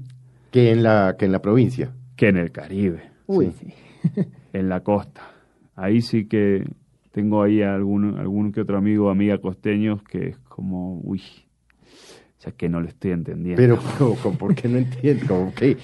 [0.51, 1.93] Que en la, que en la provincia.
[2.15, 3.01] que en el Caribe.
[3.27, 3.73] Uy, Sí.
[4.13, 4.21] sí.
[4.53, 5.21] en la costa.
[5.75, 6.65] Ahí sí que
[7.11, 11.21] tengo ahí algún, algún que otro amigo o amiga costeños que es como, uy,
[11.83, 13.61] o sea que no lo estoy entendiendo.
[13.61, 13.79] Pero,
[14.23, 15.25] ¿cómo- ¿por qué no entiende?
[15.25, 15.77] Como que,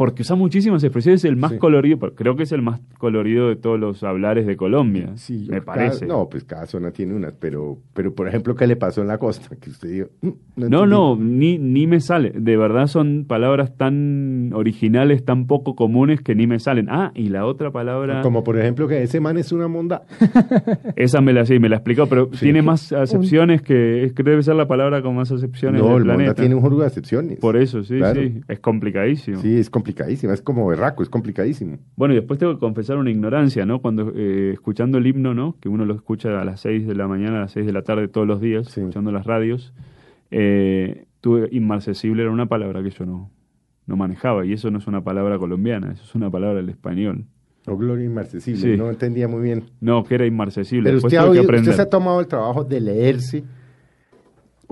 [0.00, 1.58] Porque usa muchísimas expresiones, es el más Sí.
[1.58, 5.58] colorido, creo que es el más colorido de todos los hablares de Colombia, sí, me
[5.60, 6.06] cada- parece.
[6.06, 9.18] no, pues cada zona tiene unas, pero, pero por ejemplo, ¿qué le pasó en la
[9.18, 9.54] costa?
[9.56, 10.90] Que usted dijo, "Mm, No, entendí".
[10.90, 12.30] no, ni, ni me sale.
[12.34, 16.86] De verdad son palabras tan originales, tan poco comunes que ni me salen.
[16.88, 20.04] Ah, y la otra palabra, Como por ejemplo que ese man es una monda.
[20.96, 22.46] esa me la sí, me la explicó, pero Sí.
[22.46, 25.96] tiene más acepciones que, es que debe ser la palabra con más acepciones No, del
[25.98, 26.34] el monda planeta.
[26.40, 27.38] tiene un juego de excepciones.
[27.38, 28.22] Por eso, sí, Claro.
[28.22, 29.36] sí, es complicadísimo.
[29.42, 31.78] Sí, es complicadísimo, es como berraco, es complicadísimo.
[31.96, 33.80] Bueno, y después tengo que confesar una ignorancia, ¿no?
[33.80, 35.56] Cuando eh, escuchando el himno, ¿no?
[35.60, 37.82] Que uno lo escucha a las 6 de la mañana, a las 6 de la
[37.82, 38.80] tarde todos los días, Sí.
[38.80, 39.72] escuchando las radios,
[40.30, 43.30] eh, tuve inmarcesible, era una palabra que yo no,
[43.86, 47.24] no manejaba, y eso no es una palabra colombiana, eso es una palabra del español.
[47.66, 48.76] O gloria inmarcesible, Sí.
[48.78, 49.64] no entendía muy bien.
[49.80, 50.88] No, que era inmarcesible.
[50.88, 53.44] Pero usted, ha que usted se ha tomado el trabajo de leerse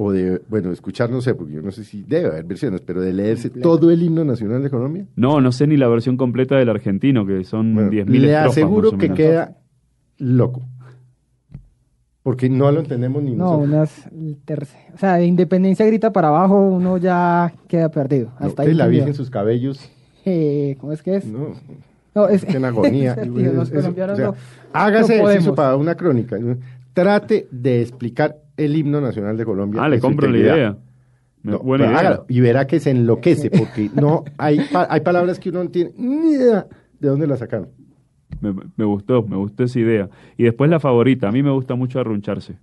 [0.00, 3.00] o de, bueno, escuchar, no sé, porque yo no sé si debe haber versiones, pero
[3.00, 5.06] de leerse todo el himno nacional de Colombia.
[5.16, 8.50] No, no sé ni la versión completa del argentino, que son Bueno, 10.000 le estrofas,
[8.52, 9.56] aseguro que queda
[10.18, 10.62] loco.
[12.22, 13.68] Porque no lo entendemos ni No, nosotros.
[13.68, 14.08] unas
[14.44, 18.30] terce- O sea, de independencia grita para abajo, uno ya queda perdido.
[18.38, 18.76] No, Hasta que ahí.
[18.76, 18.86] la.
[18.86, 19.80] Virgen, sus cabellos,
[20.24, 21.24] Eh, ¿Cómo es que es?
[21.26, 21.54] no,
[22.14, 23.16] No, es en agonía.
[23.22, 24.34] tío, los Eso, colombianos o sea, no-
[24.74, 25.56] hágase no podemos.
[25.56, 26.36] para una crónica.
[26.92, 29.82] Trate de explicar el himno nacional de Colombia.
[29.82, 30.76] Ah, le compro la idea.
[31.42, 31.98] No, buena idea.
[31.98, 35.70] hágalo, y verá que se enloquece, porque no hay, pa- hay palabras que uno no
[35.70, 36.66] tiene ni idea
[36.98, 37.68] de dónde las sacaron.
[38.40, 40.10] Me, me gustó, me gustó esa idea.
[40.36, 42.58] Y después la favorita, a mí me gusta mucho arruncharse.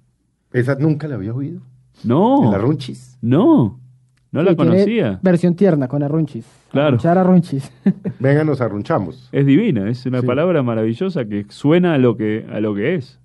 [0.53, 1.61] Esa nunca la había oído.
[2.03, 3.17] No, En la runchis.
[3.21, 3.79] no,
[4.31, 5.19] no la Sí, conocía.
[5.23, 6.45] Versión tierna con arrunchis.
[6.71, 6.87] Claro.
[6.89, 7.71] Arrunchar arrunchis.
[8.19, 9.29] Venga, nos arrunchamos.
[9.31, 10.27] Es divina, es una Sí.
[10.27, 13.19] palabra maravillosa que suena a lo que, a lo que es.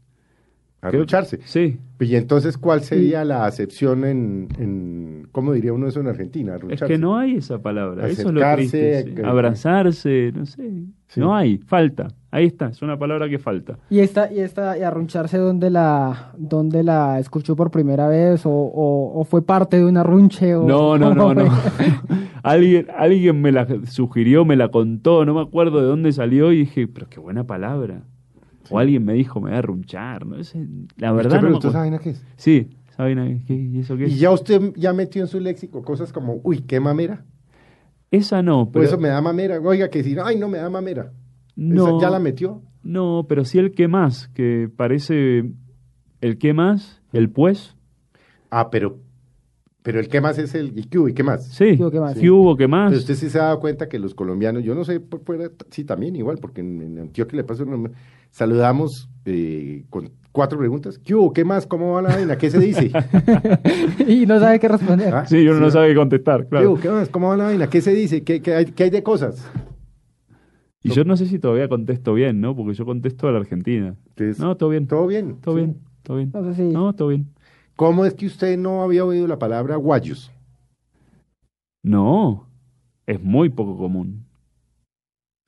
[0.83, 1.41] Arruncharse.
[1.45, 6.53] Sí, Y entonces, ¿cuál sería la acepción en, en, cómo diría uno eso en Argentina?
[6.53, 6.87] es Arruncharse.
[6.95, 8.09] que no hay esa palabra.
[8.09, 9.15] Eso es lo Acercarse, triste.
[9.17, 9.23] sí.
[9.23, 10.71] Abrazarse, no sé.
[11.09, 11.21] Sí.
[11.21, 12.09] No hay, falta.
[12.31, 13.77] Ahí está, es una palabra que falta.
[13.91, 18.51] Y esta, y esta, y arruncharse donde la, donde la escuchó por primera vez, o,
[18.51, 21.51] o, o fue parte de un arrunche, o No, no, no, ¿cómo no.
[22.43, 26.59] alguien, alguien me la sugirió, me la contó, no me acuerdo de dónde salió y
[26.61, 28.03] dije, pero qué buena palabra.
[28.71, 30.37] O alguien me dijo, me voy a arrunchar, ¿no?
[30.37, 31.81] Ese- la ¿Usted verdad no me preguntó esa acuerdo.
[31.81, 32.25] vaina qué es?
[32.37, 33.55] Sí, ¿saben qué?
[33.55, 34.13] ¿Y eso qué es?
[34.13, 37.25] Y ya usted ya metió en su léxico cosas como, uy, qué mamera.
[38.11, 38.85] Esa no, Pues pero...
[38.97, 39.61] eso me da mamera.
[39.61, 41.13] Oiga, que si, ay, no me da mamera.
[41.57, 42.63] no, Esa ya la metió.
[42.83, 45.53] No, pero sí el qué más, que parece
[46.21, 47.77] el qué más, el pues.
[48.51, 48.99] Ah, pero,
[49.83, 51.09] pero el qué más es el, ¿y qué hubo?
[51.09, 51.45] ¿Y qué más?
[51.47, 52.19] Sí, ¿Qué hubo, qué más?
[52.19, 52.91] ¿qué hubo, qué más?
[52.91, 55.51] Pero usted sí se ha dado cuenta que los colombianos, yo no sé por fuera,
[55.71, 57.91] sí también igual, porque en, en Antioquia le pasó, una-
[58.31, 60.99] saludamos eh, con cuatro preguntas.
[60.99, 61.33] ¿Qué hubo?
[61.33, 61.67] ¿Qué más?
[61.67, 62.37] ¿Cómo va la vaina?
[62.39, 62.91] ¿Qué se dice?
[64.07, 65.15] y no sabe qué responder.
[65.15, 65.27] ¿Ah?
[65.27, 65.71] Sí, uno no ¿no?
[65.71, 66.73] sabe qué contestar, ¿Qué claro.
[66.73, 66.81] hubo?
[66.81, 67.09] ¿Qué más?
[67.09, 67.69] ¿Cómo va la vaina?
[67.69, 68.23] ¿Qué se dice?
[68.23, 69.45] ¿Qué, qué hay, qué hay de cosas?
[70.83, 72.57] Y yo no sé si todavía contesto bien, ¿no?
[72.57, 73.97] Porque yo contesto a la Argentina.
[74.11, 74.87] Entonces, No, todo bien.
[74.87, 75.37] ¿Todo bien?
[75.41, 75.61] Todo Sí.
[75.61, 76.31] bien, todo bien.
[76.33, 77.27] No sé si- No, todo bien.
[77.81, 80.31] ¿Cómo es que usted no había oído la palabra guayos?
[81.83, 82.47] No,
[83.07, 84.27] es muy poco común.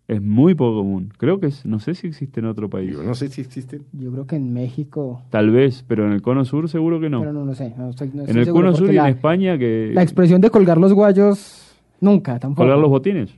[0.09, 1.13] Es muy poco común.
[1.19, 2.95] Creo que es, no sé si existe en otro país.
[2.95, 3.85] Yo no sé si existen.
[3.93, 7.21] Yo creo que en México, Tal vez, pero en el cono sur seguro que no.
[7.21, 7.75] pero no lo sé.
[7.77, 10.49] no estoy- no en el cono sur y en la, España que la expresión de
[10.49, 12.63] colgar los guayos, nunca, tampoco.
[12.63, 13.37] colgar los botines,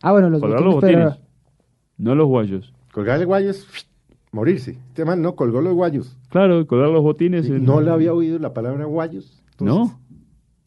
[0.00, 1.28] Ah, bueno, los colgar los botines, pero- botines,
[1.98, 2.72] no los guayos.
[2.94, 3.66] Colgarle guayos,
[4.32, 4.78] morirse.
[4.88, 6.16] Este man no colgó los guayos.
[6.30, 7.46] Claro, colgar los botines.
[7.48, 9.42] en- No le había oído la palabra guayos.
[9.52, 10.00] Entonces, No,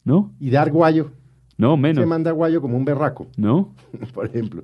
[0.06, 1.12] no, Y dar guayo.
[1.58, 2.08] no, Se menos.
[2.08, 3.74] manda guayo como un berraco, No,
[4.14, 4.64] por ejemplo.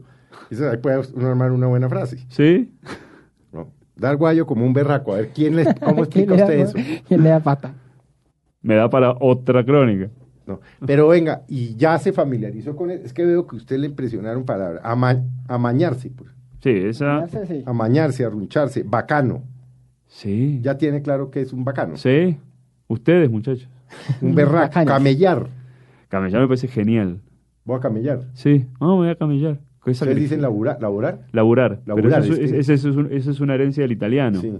[0.49, 2.25] Eso ahí puede uno armar una buena frase.
[2.29, 2.71] sí.
[3.51, 3.67] ¿no?
[3.95, 5.13] Dar guayo como un berraco.
[5.13, 6.77] A ver, ¿quién le, ¿cómo ¿Quién explica usted eso?
[7.07, 7.73] ¿Quién le da pata?
[8.61, 10.09] Me da para otra crónica.
[10.45, 10.59] No.
[10.85, 13.01] Pero venga, y ya se familiarizó con él.
[13.03, 14.81] Es que veo que a usted le impresionaron palabras.
[14.83, 16.29] Ama- amañarse, pues.
[16.61, 17.27] Sí, esa.
[17.27, 17.63] Sé, sí.
[17.65, 18.83] Amañarse, arruncharse.
[18.83, 19.43] Bacano.
[20.07, 20.59] Sí.
[20.61, 21.97] Ya tiene claro que es un bacano.
[21.97, 22.37] Sí.
[22.87, 23.67] Ustedes, muchachos.
[24.21, 24.67] Un berraco.
[24.67, 24.87] Bacanes.
[24.93, 25.47] Camellar.
[26.09, 27.19] Camellar me parece genial.
[27.63, 28.21] Voy a camellar.
[28.33, 28.65] Sí.
[28.79, 29.59] No, voy a camellar.
[29.83, 31.21] ¿Qué Ustedes dicen labura- laborar.
[31.31, 31.81] Laburar.
[31.85, 34.39] Laburar, Pero eso, es es, que- ese es un- esa es una herencia del italiano.
[34.39, 34.53] Sí.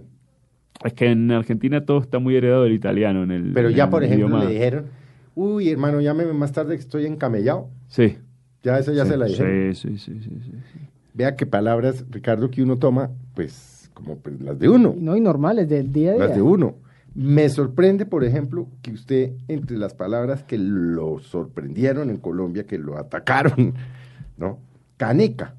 [0.83, 3.23] Es que en Argentina todo está muy heredado del italiano.
[3.23, 4.45] En el, Pero en ya, el por ejemplo, idioma.
[4.45, 4.85] le dijeron,
[5.35, 7.67] uy, hermano, llámeme más tarde que estoy encamellado.
[7.87, 8.17] Sí.
[8.63, 9.75] Ya eso ya sí, se la dijeron.
[9.75, 10.51] Sí, sí, sí, sí.
[11.13, 14.95] Vea que palabras, Ricardo, que uno toma, pues, como pues, las de uno.
[14.97, 16.27] No, y normales, del día a día.
[16.27, 16.75] Las de uno.
[17.13, 22.77] Me sorprende, por ejemplo, que usted, entre las palabras que lo sorprendieron en Colombia, que
[22.77, 23.73] lo atacaron,
[24.37, 24.59] ¿no?
[24.97, 25.55] Caneca.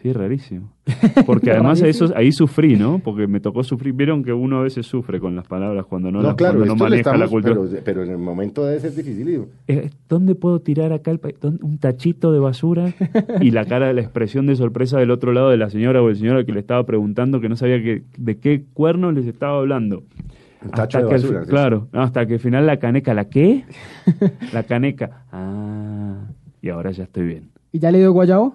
[0.00, 0.71] Sí, rarísimo.
[1.26, 2.98] Porque además eso ahí sufrí, ¿no?
[2.98, 3.92] Porque me tocó sufrir.
[3.92, 6.74] Vieron que uno a veces sufre con las palabras cuando no, No, las- claro, cuando
[6.74, 7.54] no maneja la cultura.
[7.54, 9.44] pero, pero en el momento debe ser difícil.
[9.68, 11.20] Eh, ¿Dónde puedo tirar acá el
[11.62, 12.92] un tachito de basura?
[13.40, 16.08] Y la cara de la expresión de sorpresa del otro lado de la señora o
[16.08, 19.26] el señor al que le estaba preguntando que no sabía que, de qué cuerno les
[19.26, 20.02] estaba hablando.
[20.64, 21.50] Un tacho de basura, sí.
[21.50, 23.64] claro, no, hasta que al final la caneca, ¿la qué?
[24.52, 25.24] la caneca.
[25.32, 26.18] Ah,
[26.60, 27.50] y ahora ya estoy bien.
[27.72, 28.54] ¿Y ya le dio guayabo?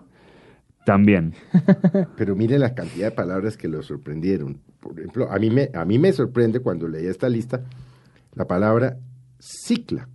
[0.88, 1.34] También.
[2.16, 4.62] Pero mire la cantidad de palabras que lo sorprendieron.
[4.80, 7.62] Por ejemplo, a mí me, a mí me sorprende cuando leí esta lista
[8.36, 8.96] la palabra
[9.38, 10.08] cicla.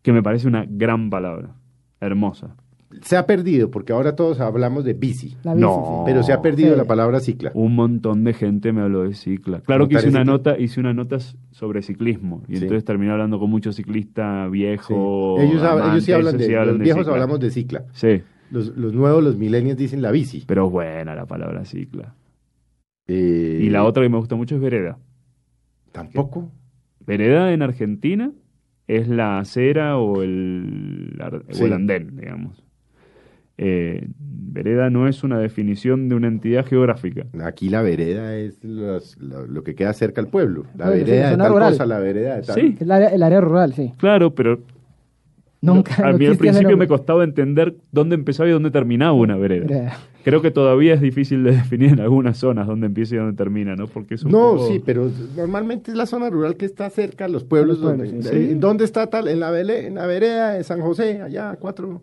[0.00, 1.54] Que me parece una gran palabra.
[2.00, 2.56] Hermosa.
[3.02, 5.84] Se ha perdido porque ahora todos hablamos de bici, La bici, No.
[5.98, 6.02] sí.
[6.10, 6.76] pero se ha perdido Sí.
[6.78, 7.50] la palabra cicla.
[7.52, 9.60] Un montón de gente me habló de cicla.
[9.60, 10.32] Claro que hice una cicla.
[10.32, 11.18] nota, hice una nota
[11.50, 12.62] sobre ciclismo y Sí.
[12.62, 14.52] entonces terminé hablando con muchos ciclistas Sí.
[14.52, 15.38] viejos.
[15.40, 17.12] Ellos, ellos sí hablan de, sí los viejos cicla.
[17.12, 17.84] hablamos de cicla.
[17.92, 20.44] Sí, Los, los nuevos, los milenios dicen la bici.
[20.46, 22.14] pero es buena la palabra cicla.
[23.06, 24.98] Eh, Y la otra que me gusta mucho es vereda.
[25.92, 26.50] Tampoco.
[27.06, 28.32] Vereda en Argentina
[28.86, 31.18] es la acera o el,
[31.60, 32.62] o el andén, digamos.
[33.62, 37.26] Eh, vereda no es una definición de una entidad geográfica.
[37.44, 40.64] Aquí la vereda es los- lo, lo que queda cerca al pueblo.
[40.76, 41.72] La vereda de zona tal rural.
[41.72, 42.54] cosa, la vereda de tal.
[42.60, 42.76] Sí.
[42.80, 43.92] El área, el área rural, sí.
[43.98, 44.60] Claro, pero
[45.62, 45.94] Nunca.
[46.06, 49.98] a no mí al principio me costaba entender dónde empezaba y dónde terminaba una vereda.
[50.24, 53.74] Creo que todavía es difícil de definir en algunas zonas dónde empieza y dónde termina,
[53.76, 53.86] ¿no?
[53.86, 57.28] Porque es un No, poco- sí, pero normalmente es la zona rural que está cerca
[57.28, 57.78] los pueblos.
[57.78, 58.54] Los pueblos, donde, sí.
[58.54, 59.28] ¿Dónde está tal?
[59.28, 62.02] En la, vele- en la vereda de San José, allá, cuatro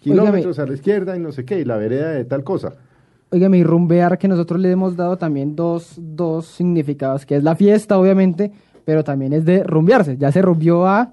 [0.00, 2.74] kilómetros a la izquierda y no sé qué, y la vereda de tal cosa.
[3.32, 7.54] Óigame, y rumbear, que nosotros le hemos dado también dos, dos significados, que es la
[7.54, 8.50] fiesta, obviamente,
[8.84, 10.16] pero también es de rumbearse.
[10.16, 11.12] Ya se rumbió a...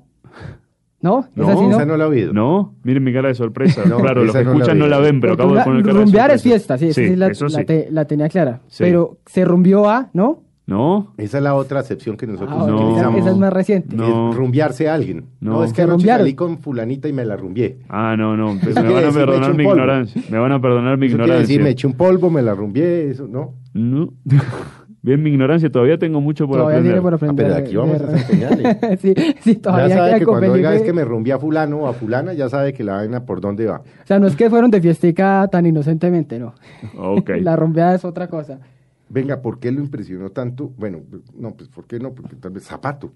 [1.01, 1.19] ¿No?
[1.19, 1.71] ¿Es No, así, no?
[1.71, 2.33] Esa no la he oído.
[2.33, 3.83] No, miren mi cara de sorpresa.
[3.87, 6.03] No, claro, los que no escuchan no la ven, pero acabo de poner cara de
[6.05, 7.65] rumbear es fiesta, sí, esa Sí, sí la, eso la sí.
[7.65, 8.61] te- la tenía clara.
[8.67, 8.83] Sí.
[8.83, 10.43] Pero se rumbió a, ¿no?
[10.69, 13.21] No, Esa es la otra acepción que nosotros Ah, utilizamos.
[13.21, 13.95] esa es más reciente.
[13.95, 14.31] No.
[14.31, 15.27] Es rumbearse a alguien.
[15.39, 15.51] No.
[15.53, 17.77] No, es que anoche salí con fulanita y me la rumbié.
[17.87, 20.21] ah, no, no, me van a perdonar mi ignorancia.
[20.29, 21.41] Me van a perdonar mi Eso quiere ignorancia.
[21.47, 23.53] decir, me eché un polvo, me la rumbié, eso, ¿no?
[23.73, 24.09] No.
[25.07, 26.93] Bien mi ignorancia, todavía tengo mucho por Todavía aprender.
[26.95, 27.45] tiene por Ah, aprender.
[27.45, 28.97] pero de aquí vamos a enseñarle.
[29.01, 31.87] sí, sí, todavía ya sabe que cuando oiga es que me rumbié a fulano o
[31.87, 33.77] a fulana, ya sabe que la vaina por dónde va.
[33.77, 36.53] O sea, no es que fueron de fiestica tan inocentemente, no.
[36.97, 37.29] Ok.
[37.41, 38.59] La rumbeada es otra cosa.
[39.07, 40.73] Venga, ¿por qué lo impresionó tanto?
[40.77, 40.99] Bueno,
[41.39, 42.13] no, pues ¿por qué no?
[42.13, 43.13] Porque tal vez zapato.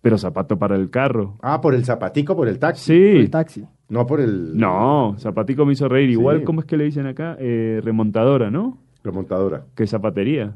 [0.00, 1.36] Pero zapato para el carro.
[1.42, 2.84] Ah, por el zapatico, por el taxi.
[2.92, 3.18] Sí.
[3.18, 3.66] El taxi.
[3.88, 4.56] No por el...
[4.56, 6.10] No, zapatico me hizo reír.
[6.10, 6.44] Igual, Sí.
[6.44, 7.36] ¿cómo es que le dicen acá?
[7.40, 8.78] Eh, remontadora, ¿no?
[9.02, 9.64] Remontadora.
[9.74, 10.54] Que zapatería.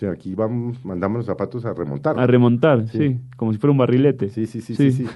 [0.00, 2.18] O sea, aquí vamos, mandamos los zapatos a remontar.
[2.18, 2.96] A remontar, sí.
[2.96, 3.20] Sí.
[3.36, 4.30] Como si fuera un barrilete.
[4.30, 5.06] sí, sí, sí, sí, sí.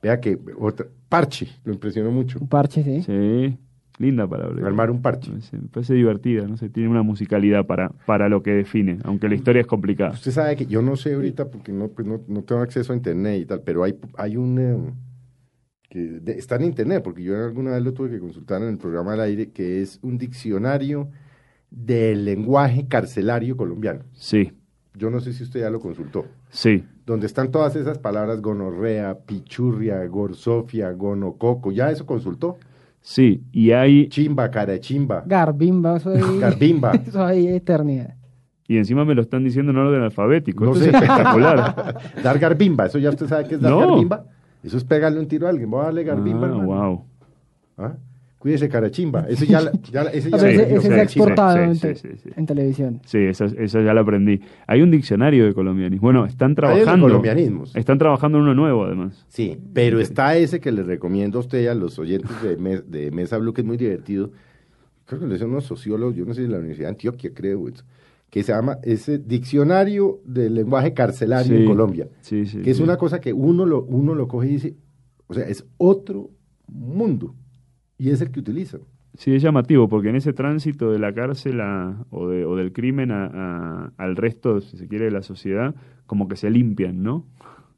[0.00, 0.86] Vea que otra...
[1.08, 2.38] Parche, lo impresionó mucho.
[2.40, 3.02] Un parche, sí.
[3.02, 3.58] Sí,
[3.98, 4.64] linda palabra.
[4.64, 5.30] Armar un parche.
[5.30, 8.98] Me parece, me parece divertida, no sé, tiene una musicalidad para, para lo que define,
[9.02, 10.12] aunque la historia es complicada.
[10.12, 12.96] Usted sabe que yo no sé ahorita porque no, pues no, no tengo acceso a
[12.96, 14.92] internet y tal, pero hay, hay un, eh,
[15.90, 18.78] que de- está en internet, porque yo alguna vez lo tuve que consultar en el
[18.78, 21.08] programa al aire, que es un diccionario
[21.76, 24.00] del lenguaje carcelario colombiano.
[24.14, 24.50] Sí,
[24.94, 26.24] Yo no sé si usted ya lo consultó.
[26.50, 26.82] sí.
[27.06, 31.70] Donde están todas esas palabras gonorrea, pichurria, gorsofia, gonococo.
[31.70, 32.56] ¿Ya eso consultó?
[33.00, 36.38] Sí, y hay, Chimba, carachimba, Garbimba, eso ahí.
[36.40, 36.90] Garbimba.
[37.06, 38.16] Eso ahí, eternidad.
[38.66, 40.64] y encima me lo están diciendo en orden alfabético.
[40.64, 40.88] No Esto sé.
[40.90, 41.96] es espectacular.
[42.24, 43.78] Dar garbimba, eso ya usted sabe que es dar No.
[43.78, 44.24] garbimba.
[44.64, 45.70] Eso es pegarle un tiro a alguien.
[45.70, 46.66] Voy a darle garbimba, ah, hermano.
[46.66, 47.04] wow.
[47.78, 47.92] ¿Ah?
[48.38, 49.26] Cuídese, carachimba.
[49.28, 49.60] Eso ya,
[49.90, 51.02] ya ese ya la ese, carachimba.
[51.02, 52.30] exportado Sí, en, sí, te- sí, sí.
[52.36, 53.00] en televisión.
[53.06, 54.40] Sí, esa, esa ya la aprendí.
[54.66, 56.02] Hay un diccionario de colombianismo.
[56.06, 57.06] Bueno, están trabajando.
[57.06, 57.74] colombianismos.
[57.74, 59.24] Están trabajando en uno nuevo, además.
[59.28, 62.82] Sí, pero está ese que le recomiendo a usted y a los oyentes de, Me-
[62.82, 64.30] de Mesa Blue, que es muy divertido.
[65.06, 67.68] Creo que lo hacen unos sociólogos, yo no sé, de la Universidad de Antioquia, creo,
[67.68, 67.84] eso,
[68.28, 72.08] que se llama ese Diccionario del Lenguaje Carcelario Sí, en Colombia.
[72.20, 72.58] Sí, sí.
[72.60, 72.82] que es sí.
[72.82, 74.74] una cosa que uno lo, uno lo coge y dice,
[75.28, 76.30] o sea, es otro
[76.68, 77.34] mundo.
[77.98, 78.80] Y es el que utilizan.
[79.16, 82.72] Sí, es llamativo, porque en ese tránsito de la cárcel a- o, de- o del
[82.72, 85.74] crimen a- a- al resto, si se quiere, de la sociedad,
[86.06, 87.24] como que se limpian, ¿no?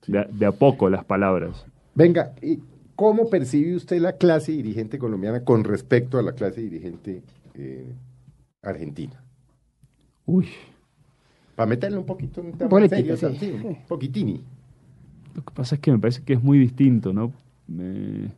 [0.06, 1.64] De, a- de a poco las palabras.
[1.94, 2.58] Venga, ¿y
[2.96, 7.22] ¿cómo percibe usted la clase dirigente colombiana con respecto a la clase dirigente
[7.54, 7.86] eh,
[8.62, 9.22] argentina?
[10.26, 10.48] Uy,
[11.54, 13.36] Para meterle un poquito en un tema Política, serio, sí.
[13.38, 14.42] sí, un poquitini.
[15.34, 17.32] lo que pasa es que me parece que es muy distinto, ¿no?
[17.68, 18.30] Me-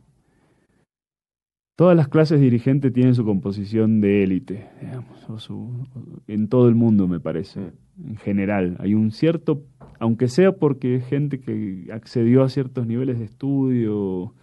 [1.81, 5.87] Todas las clases dirigentes tienen su composición de élite, digamos, o su-
[6.27, 7.71] en todo el mundo, me parece.
[8.05, 9.63] En general, hay un cierto,
[9.97, 14.35] aunque sea porque es gente que accedió a ciertos niveles de estudio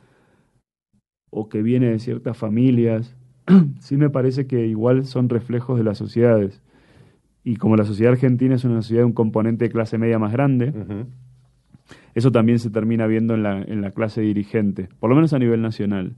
[1.30, 3.16] o que viene de ciertas familias,
[3.78, 6.60] sí me parece que igual son reflejos de las sociedades.
[7.44, 10.32] Y como la sociedad argentina es una sociedad de un componente de clase media más
[10.32, 10.74] grande,
[12.16, 15.38] eso también se termina viendo en la, en la clase dirigente, por lo menos a
[15.38, 16.16] nivel nacional.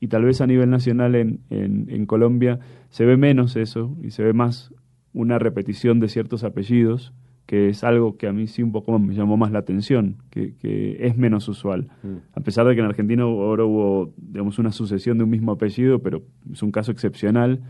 [0.00, 4.10] Y tal vez a nivel nacional en, en, en Colombia se ve menos eso y
[4.10, 4.74] se ve más
[5.12, 7.12] una repetición de ciertos apellidos,
[7.46, 10.54] que es algo que a mí sí un poco me llamó más la atención, que,
[10.54, 11.88] que es menos usual.
[12.02, 12.16] Mm.
[12.32, 15.98] A pesar de que en Argentina ahora hubo digamos, una sucesión de un mismo apellido,
[15.98, 17.60] pero es un caso excepcional,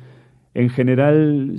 [0.52, 1.56] en general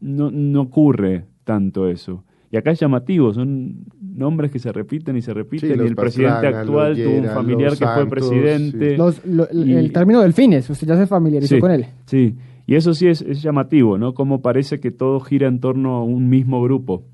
[0.00, 2.24] no, no ocurre tanto eso.
[2.50, 5.94] Y acá es llamativo, son nombres que se repiten y se repiten, Sí, y el
[5.94, 8.90] presidente actual tuvo un familiar que fue presidente.
[8.92, 8.96] sí.
[8.96, 11.86] Los- lo- el- Y- el término delfines, usted ya se familiarizó Sí, con él.
[12.06, 12.34] Sí,
[12.66, 14.14] y eso sí es, es llamativo, ¿no?
[14.14, 17.04] Como parece que todo gira en torno a un mismo grupo,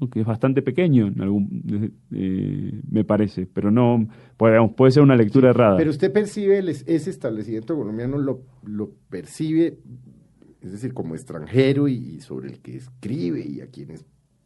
[0.00, 0.08] ¿no?
[0.08, 5.02] que es bastante pequeño, en algún, eh, me parece, pero no, puede, digamos, puede ser
[5.02, 5.76] una lectura errada.
[5.78, 9.78] Pero usted percibe el- ese establecimiento colombiano, lo, lo percibe,
[10.62, 14.04] es decir, como extranjero y, y sobre el que escribe y a quienes,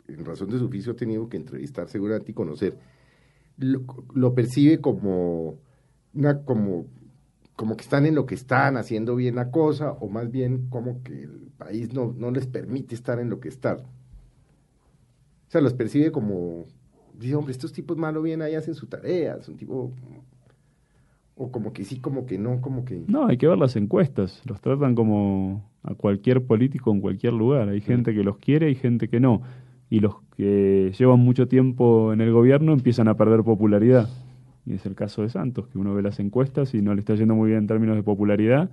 [0.08, 2.76] en razón de su oficio, ha tenido que entrevistar seguramente y conocer,
[3.58, 3.84] lo,
[4.14, 5.58] lo percibe como
[6.14, 6.86] una, como,
[7.56, 11.02] como que están en lo que están, haciendo bien la cosa, o más bien como
[11.02, 13.78] que el país no, no les permite estar en lo que están.
[13.78, 16.66] O sea, los percibe como,
[17.18, 19.92] dice, hombre, estos tipos malo bien ahí hacen su tarea, es un tipo
[21.34, 23.02] o como que sí, como que no, como que...
[23.08, 24.42] No, hay que ver las encuestas.
[24.44, 27.68] Los tratan como a cualquier político en cualquier lugar.
[27.68, 29.42] Hay gente que los quiere y gente que no.
[29.92, 34.08] Y los que llevan mucho tiempo en el gobierno empiezan a perder popularidad.
[34.64, 37.14] Y es el caso de Santos, que uno ve las encuestas y no le está
[37.14, 38.70] yendo muy bien en términos de popularidad.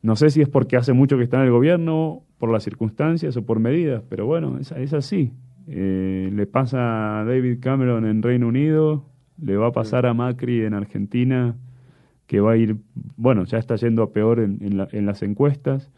[0.00, 3.36] No sé si es porque hace mucho que está en el gobierno, por las circunstancias
[3.36, 5.32] o por medidas, pero bueno, es, así.
[5.66, 9.04] Eh, le pasa a David Cameron en Reino Unido,
[9.42, 11.56] le va a pasar a Macri en Argentina,
[12.28, 12.76] que va a ir,
[13.16, 15.90] bueno, ya está yendo a peor en, la- en las encuestas.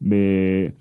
[0.00, 0.74] Me-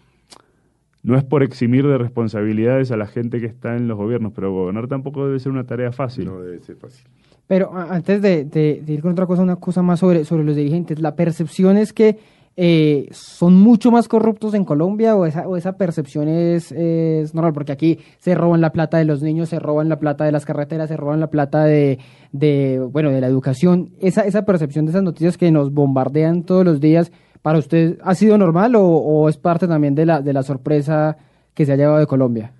[1.04, 4.52] no es por eximir de responsabilidades a la gente que está en los gobiernos, pero
[4.54, 6.26] gobernar tampoco debe ser una tarea fácil.
[6.26, 7.06] No debe ser fácil.
[7.48, 10.56] Pero antes de, de- de ir con otra cosa, una cosa más sobre, sobre los
[10.56, 11.00] dirigentes.
[11.00, 12.18] La percepción es que
[12.60, 17.54] eh, son mucho más corruptos en Colombia o esa, o esa percepción es, es normal,
[17.54, 20.44] porque aquí se roban la plata de los niños, se roban la plata de las
[20.44, 22.00] carreteras, se roban la plata de,
[22.32, 23.92] de bueno, de la educación.
[24.02, 27.12] Esa, esa percepción de esas noticias que nos bombardean todos los días,
[27.42, 31.18] ¿para usted ha sido normal o, o es parte también de la, de la sorpresa
[31.54, 32.54] que se ha llevado de Colombia?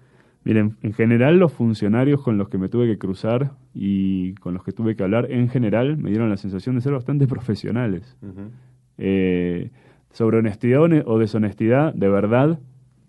[0.44, 4.64] Miren, en general los funcionarios con los que me tuve que cruzar y con los
[4.64, 8.16] que tuve que hablar, en general me dieron la sensación de ser bastante profesionales.
[8.98, 9.72] Eh,
[10.12, 12.60] sobre honestidad o ne- o deshonestidad, de verdad,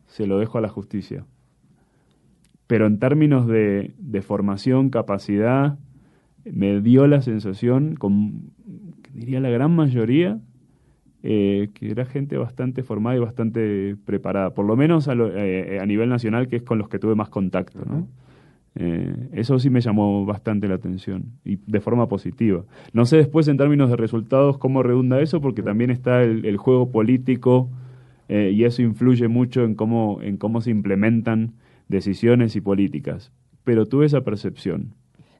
[0.06, 1.24] se lo dejo a la justicia.
[2.66, 5.78] Pero en términos de, de formación, capacidad,
[6.44, 8.50] me dio la sensación, con,
[9.14, 10.38] diría la gran mayoría,
[11.30, 15.78] eh, que era gente bastante formada y bastante preparada, por lo menos a, lo- eh,
[15.78, 17.80] a nivel nacional, que es con los que tuve más contacto.
[17.84, 18.06] ¿no?
[18.74, 22.62] Eh, eso sí me llamó bastante la atención y de forma positiva.
[22.92, 26.56] No sé después en términos de resultados cómo redunda eso, porque también está el, el
[26.56, 27.68] juego político
[28.28, 31.54] eh, y eso influye mucho en cómo, en cómo se implementan
[31.88, 33.32] decisiones y políticas.
[33.64, 34.94] Pero tuve esa percepción.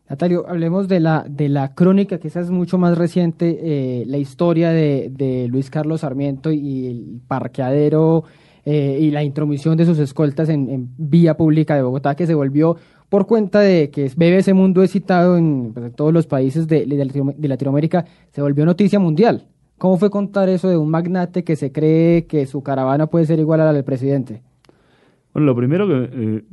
[0.09, 4.17] Natalio, hablemos de la, de la crónica, que esa es mucho más reciente, eh, la
[4.17, 8.25] historia de, de, Luis Carlos Sarmiento y el parqueadero
[8.65, 12.35] eh, y la intromisión de sus escoltas en, en, vía pública de Bogotá, que se
[12.35, 12.77] volvió
[13.11, 16.87] por cuenta de que BBC Mundo es citado en, pues, en todos los países de,
[16.87, 19.47] de, de, Latinoamérica, se volvió noticia mundial.
[19.77, 23.39] ¿Cómo fue contar eso de un magnate que se cree que su caravana puede ser
[23.39, 24.43] igual a la del presidente?
[25.35, 26.45] Bueno, lo primero que eh,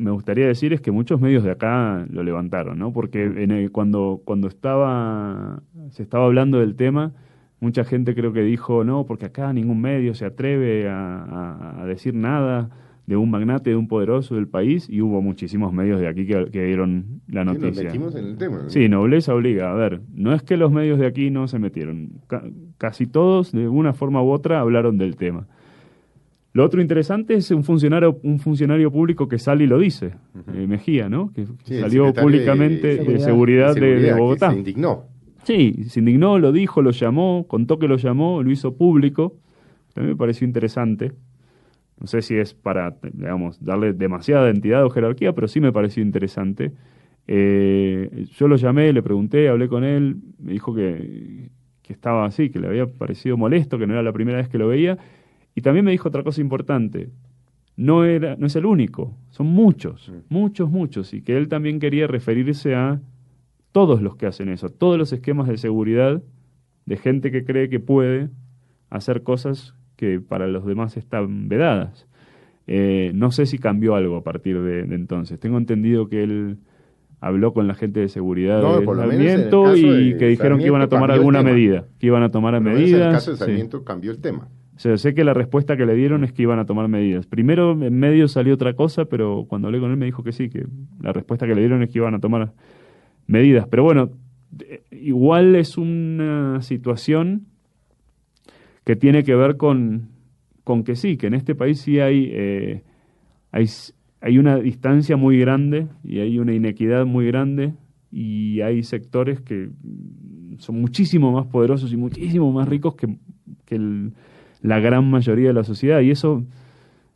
[0.00, 2.92] me gustaría decir es que muchos medios de acá lo levantaron, ¿no?
[2.92, 7.12] Porque en el, cuando, cuando estaba, se estaba hablando del tema,
[7.60, 11.86] mucha gente creo que dijo, no, porque acá ningún medio se atreve a, a, a
[11.86, 12.70] decir nada
[13.06, 16.46] de un magnate, de un poderoso del país, y hubo muchísimos medios de aquí que,
[16.50, 17.90] que dieron la noticia.
[17.90, 18.58] Sí, nos metimos en el tema.
[18.62, 18.70] ¿no?
[18.70, 19.72] Sí, nobleza obliga.
[19.72, 22.10] A ver, no es que los medios de aquí no se metieron.
[22.28, 22.44] Ca
[22.78, 25.46] casi todos, de una forma u otra, hablaron del tema.
[26.52, 30.38] Lo otro interesante es un funcionario, un funcionario público que sale y lo dice, uh
[30.38, 30.64] -huh.
[30.64, 31.32] eh, Mejía, ¿no?
[31.32, 34.50] Que sí, salió públicamente de seguridad, de, seguridad de, seguridad, de, Bogotá.
[34.50, 35.04] se indignó.
[35.44, 39.36] Sí, se indignó, lo dijo, lo llamó, contó que lo llamó, lo hizo público.
[39.94, 41.12] También me pareció interesante.
[42.00, 46.02] No sé si es para, digamos, darle demasiada entidad o jerarquía, pero sí me pareció
[46.02, 46.72] interesante.
[47.26, 51.50] Eh, yo lo llamé, le pregunté, hablé con él, me dijo que,
[51.82, 54.58] que estaba así, que le había parecido molesto, que no era la primera vez que
[54.58, 54.98] lo veía
[55.54, 57.10] y también me dijo otra cosa importante.
[57.76, 60.34] No, era, no es el único, son muchos, mm.
[60.34, 61.14] muchos, muchos.
[61.14, 63.00] Y que él también quería referirse a
[63.72, 66.22] todos los que hacen eso, todos los esquemas de seguridad
[66.86, 68.28] de gente que cree que puede
[68.90, 72.06] hacer cosas que para los demás están vedadas.
[72.66, 75.38] Eh, no sé si cambió algo a partir de, de, entonces.
[75.40, 76.58] Tengo entendido que él
[77.20, 80.88] habló con la gente de seguridad no, de Sarmiento y que dijeron que iban a
[80.88, 83.00] tomar alguna medida, que iban a tomar medidas.
[83.00, 83.84] En el caso de Sarmiento sí.
[83.84, 84.48] cambió el tema.
[84.80, 87.26] O sea, sé que la respuesta que le dieron es que iban a tomar medidas.
[87.26, 90.48] Primero en medio salió otra cosa, pero cuando hablé con él me dijo que sí,
[90.48, 90.66] que
[91.02, 92.54] la respuesta que le dieron es que iban a tomar
[93.26, 93.68] medidas.
[93.68, 94.08] Pero bueno,
[94.90, 97.44] igual es una situación
[98.84, 100.08] que tiene que ver con,
[100.64, 102.82] con que sí, que en este país sí hay, eh,
[103.52, 103.66] hay,
[104.22, 107.74] hay una distancia muy grande y hay una inequidad muy grande
[108.10, 109.68] y hay sectores que
[110.56, 113.18] son muchísimo más poderosos y muchísimo más ricos que,
[113.66, 114.14] que el
[114.62, 116.44] la gran mayoría de la sociedad y eso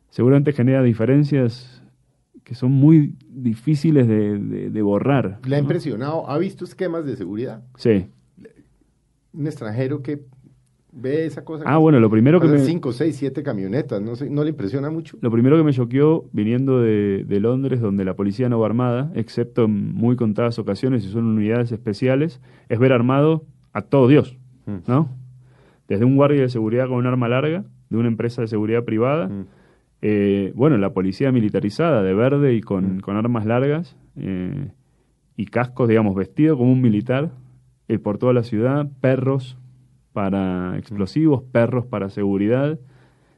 [0.09, 1.83] seguramente genera diferencias
[2.43, 5.39] que son muy difíciles de, de, de borrar.
[5.47, 6.29] ¿Le ha impresionado?
[6.29, 7.63] ¿Ha visto esquemas de seguridad?
[7.75, 8.07] Sí.
[9.33, 10.21] Un extranjero que
[10.91, 11.65] ve esa cosa.
[11.67, 12.59] Ah, bueno, lo primero que me...
[12.59, 15.17] Cinco, seis, siete camionetas, no, sé, ¿no le impresiona mucho?
[15.21, 19.11] Lo primero que me choqueó viniendo de, de Londres, donde la policía no va armada,
[19.15, 22.39] excepto en muy contadas ocasiones y son unidades especiales,
[22.69, 23.43] es ver armado
[23.73, 24.37] a todo Dios,
[24.87, 25.09] ¿no?
[25.87, 29.27] Desde un guardia de seguridad con un arma larga, de una empresa de seguridad privada,
[29.27, 29.45] mm.
[30.01, 32.99] eh, bueno, la policía militarizada de verde y con, mm.
[33.01, 34.69] con armas largas eh,
[35.37, 37.31] y cascos, digamos, vestido como un militar
[37.87, 39.57] eh, por toda la ciudad, perros
[40.13, 41.51] para explosivos, mm.
[41.51, 42.79] perros para seguridad.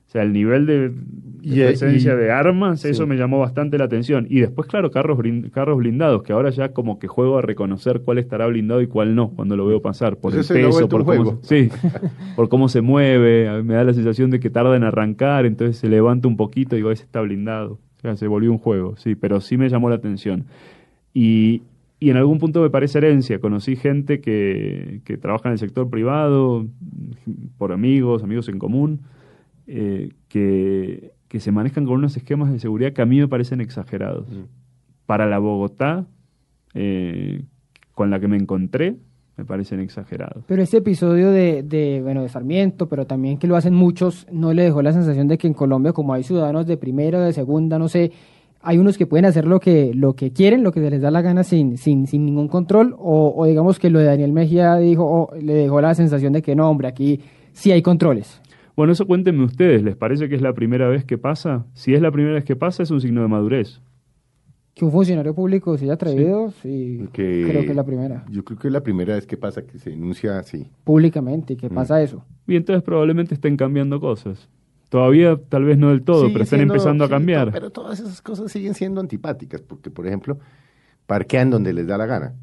[0.08, 2.88] O sea, el nivel de, de presencia y, de armas, sí.
[2.88, 4.26] eso me llamó bastante la atención.
[4.30, 5.20] Y después, claro, carros,
[5.52, 9.16] carros blindados, que ahora ya como que juego a reconocer cuál estará blindado y cuál
[9.16, 11.70] no, cuando lo veo pasar, por pues el peso, por cómo, sí,
[12.38, 15.90] por cómo se mueve, me da la sensación de que tarda en arrancar, entonces se
[15.90, 17.74] levanta un poquito y digo, ese está blindado.
[17.74, 20.46] O sea, se volvió un juego, sí, pero sí me llamó la atención.
[21.14, 21.64] Y,
[22.00, 23.40] y en algún punto me parece herencia.
[23.40, 26.66] Conocí gente que, que trabaja en el sector privado,
[27.58, 29.02] por amigos, amigos en común,
[29.68, 33.62] eh, que, que, se manejan con unos esquemas de seguridad que a mí me parecen
[33.62, 34.30] exagerados.
[34.30, 34.46] Mm.
[35.06, 36.06] Para la Bogotá,
[36.74, 37.44] eh,
[37.94, 38.96] con la que me encontré,
[39.38, 40.44] me parecen exagerados.
[40.48, 44.54] Pero este episodio de, de, bueno, de Sarmiento, pero también que lo hacen muchos, ¿no
[44.54, 47.34] le dejó la sensación de que en Colombia, como hay ciudadanos de primera o de
[47.34, 48.12] segunda, no sé,
[48.62, 51.12] hay unos que pueden hacer lo que, lo que quieren, lo que se les da
[51.12, 54.76] la gana sin, sin, sin ningún control, o, o digamos que lo de Daniel Mejía
[54.76, 57.20] dijo, o le dejó la sensación de que no, hombre, aquí
[57.54, 58.42] sí hay controles.
[58.78, 61.66] Bueno, eso cuéntenme ustedes, ¿les parece que es la primera vez que pasa?
[61.74, 63.82] Si es la primera vez que pasa, es un signo de madurez.
[64.76, 68.24] Que un funcionario público se haya atrevido, sí, sí que, creo que es la primera.
[68.30, 70.70] Yo creo que es la primera vez que pasa que se denuncia así.
[70.84, 71.74] Públicamente, que mm.
[71.74, 72.24] pasa eso.
[72.46, 74.48] Y entonces probablemente estén cambiando cosas.
[74.90, 77.52] Todavía tal vez no del todo, Sigue pero están siendo, empezando a cambiar.
[77.52, 80.38] Pero todas esas cosas siguen siendo antipáticas, porque por ejemplo,
[81.08, 82.36] parquean donde les da la gana.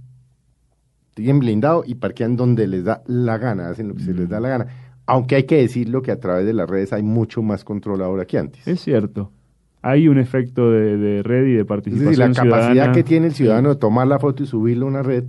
[1.15, 4.07] Siguen blindado y parquean donde les da la gana, hacen lo que mm.
[4.07, 4.67] se les da la gana
[5.07, 8.25] aunque hay que decirlo que a través de las redes hay mucho más control ahora
[8.27, 8.67] que antes.
[8.67, 9.31] Es cierto.
[9.83, 12.93] hay un efecto de, de red y de Es participación decir, la capacidad ciudadana.
[12.95, 15.25] que tiene el ciudadano de tomar la foto y subirlo a una red,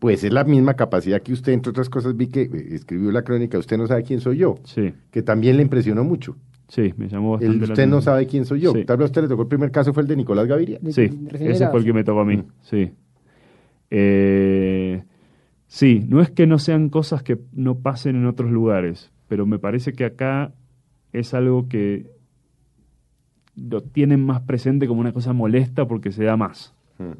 [0.00, 3.22] pues es la misma capacidad que usted, entre otras cosas, vi que eh, escribió la
[3.22, 6.36] crónica, usted no sabe quién soy yo, Sí, que también le impresionó mucho.
[6.66, 8.72] sí, me llamó El, bastante la usted no sabe quién soy yo.
[8.72, 8.84] Sí.
[8.84, 10.80] Tal vez a usted le tocó el primer caso, fue el de Nicolás Gaviria.
[10.90, 12.90] Sí, ese fue el que me tocó a mí, sí.
[13.90, 15.00] Eh,
[15.66, 19.58] sí, no es que no sean cosas que no pasen en otros lugares, pero me
[19.58, 20.52] parece que acá
[21.12, 22.06] es algo que
[23.56, 26.74] lo tienen más presente como una cosa molesta porque se da más.
[26.98, 27.12] Mm.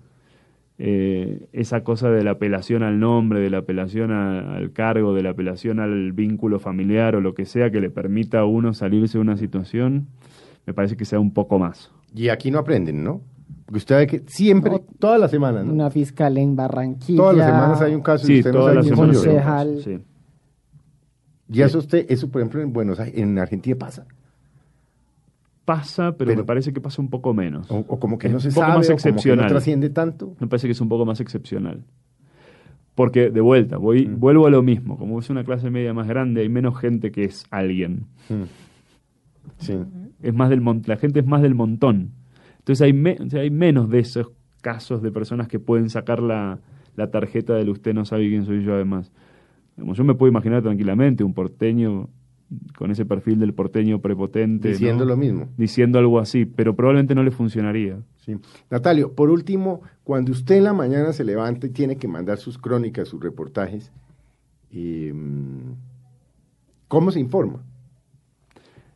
[0.78, 5.22] Eh, esa cosa de la apelación al nombre, de la apelación a- al cargo, de
[5.22, 9.16] la apelación al vínculo familiar o lo que sea que le permita a uno salirse
[9.16, 10.08] de una situación,
[10.66, 11.90] me parece que sea un poco más.
[12.14, 13.22] Y aquí no aprenden, ¿no?
[13.72, 14.80] Usted ve que siempre, No.
[14.98, 15.72] todas las semanas, ¿no?
[15.72, 17.16] Una fiscal en Barranquilla.
[17.16, 18.96] Todas las semanas hay un caso y Sí, usted no todas sabe las quién
[19.34, 19.82] semanas.
[19.84, 19.98] Sí.
[21.48, 24.06] Y eso usted, eso por ejemplo en Buenos Aires, en Argentina pasa.
[25.64, 27.68] Pasa, pero, Pero- me parece que pasa un poco menos.
[27.70, 29.16] O, o como que Es no se un poco sabe, más o como que no
[29.16, 29.48] excepcional.
[29.48, 30.36] trasciende tanto.
[30.38, 31.82] Me parece que es un poco más excepcional.
[32.94, 34.20] Porque, de vuelta, voy, Mm.
[34.20, 34.96] vuelvo a lo mismo.
[34.96, 38.06] Como es una clase media más grande, hay menos gente que es alguien.
[39.58, 39.74] Sí.
[40.22, 42.12] Es más del la gente es más del montón.
[42.66, 46.20] Entonces hay, me- o sea, hay menos de esos casos de personas que pueden sacar
[46.20, 46.58] la,
[46.96, 49.12] la tarjeta del usted no sabe quién soy yo además.
[49.76, 52.08] Digamos, yo me puedo imaginar tranquilamente un porteño
[52.76, 54.70] con ese perfil del porteño prepotente.
[54.70, 55.10] Diciendo ¿no?
[55.10, 55.48] lo mismo.
[55.56, 57.98] Diciendo algo así, pero probablemente no le funcionaría.
[58.24, 58.34] Sí.
[58.68, 62.58] Natalio, por último, cuando usted en la mañana se levanta y tiene que mandar sus
[62.58, 63.92] crónicas, sus reportajes,
[64.72, 65.14] eh,
[66.88, 67.62] ¿cómo se informa?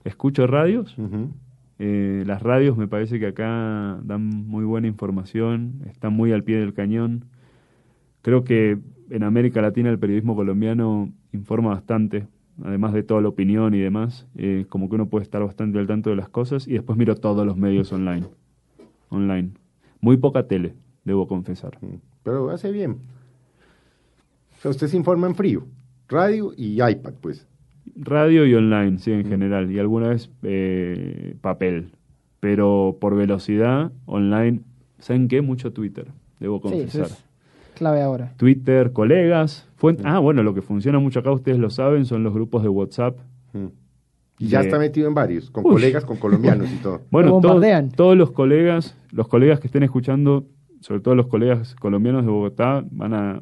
[0.03, 1.29] Escucho radios, Ujú.
[1.83, 6.59] Eh, las radios me parece que acá dan muy buena información, están muy al pie
[6.59, 7.25] del cañón.
[8.21, 8.79] Creo que
[9.09, 12.27] en América Latina el periodismo colombiano informa bastante,
[12.63, 15.87] además de toda la opinión y demás, eh, como que uno puede estar bastante al
[15.87, 18.27] tanto de las cosas y después miro todos los medios online.
[19.09, 19.53] Online.
[20.03, 20.75] Muy poca tele,
[21.05, 21.79] debo confesar.
[22.23, 22.99] Pero hace bien.
[24.63, 25.65] Usted se informa en frío.
[26.09, 27.49] Radio y iPad, pues.
[28.03, 31.91] Radio y online, sí, en general, y alguna vez eh, papel.
[32.41, 34.61] Pero por velocidad, online,
[34.99, 35.43] ¿saben qué?
[35.43, 36.07] Mucho Twitter,
[36.39, 37.03] debo Sí, confesar.
[37.07, 37.25] es
[37.75, 38.33] clave ahora.
[38.39, 39.69] Twitter, colegas.
[39.79, 42.69] fuent- Ah, bueno, lo que funciona mucho acá, ustedes lo saben, son los grupos de
[42.71, 43.19] WhatsApp.
[44.39, 45.73] Y ya está metido en varios, con Uy.
[45.73, 47.03] colegas, con colombianos y todo.
[47.11, 47.61] Bueno, todo-
[47.95, 50.47] todos los colegas, los colegas que estén escuchando,
[50.81, 53.41] sobre todo los colegas colombianos de Bogotá, van a,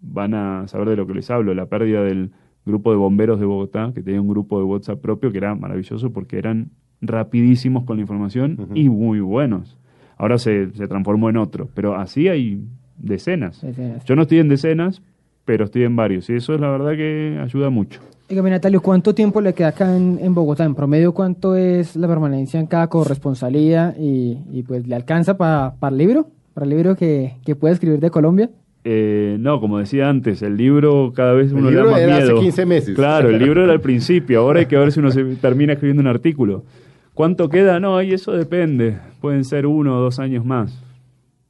[0.00, 1.52] van a saber de lo que les hablo.
[1.54, 2.30] La pérdida del
[2.70, 6.10] grupo de bomberos de Bogotá, que tenía un grupo de WhatsApp propio, que era maravilloso
[6.10, 9.78] porque eran rapidísimos con la información y muy buenos.
[10.16, 12.62] Ahora se, se transformó en otro, pero así hay
[12.98, 13.62] decenas.
[13.62, 14.04] Decenas.
[14.04, 15.02] Yo no estoy en decenas,
[15.44, 18.00] pero estoy en varios y eso es la verdad que ayuda mucho.
[18.28, 20.64] Dígame, Natalio, ¿cuánto tiempo le queda acá en, en Bogotá?
[20.64, 23.92] En promedio, ¿cuánto es la permanencia en cada corresponsalía?
[23.98, 26.28] Y, y, pues, ¿le alcanza para el libro?
[26.54, 28.48] ¿Para el libro que, que puede escribir de Colombia?
[28.84, 32.16] Eh, no, como decía antes, el libro cada vez El uno le da más era
[32.16, 32.40] hace miedo.
[32.40, 32.94] 15 meses.
[32.96, 36.00] Claro, el libro era al principio, ahora hay que ver si uno se termina escribiendo
[36.00, 36.64] un artículo.
[37.12, 37.78] ¿Cuánto queda?
[37.80, 38.98] No, y eso depende.
[39.20, 40.82] Pueden ser uno o dos años más.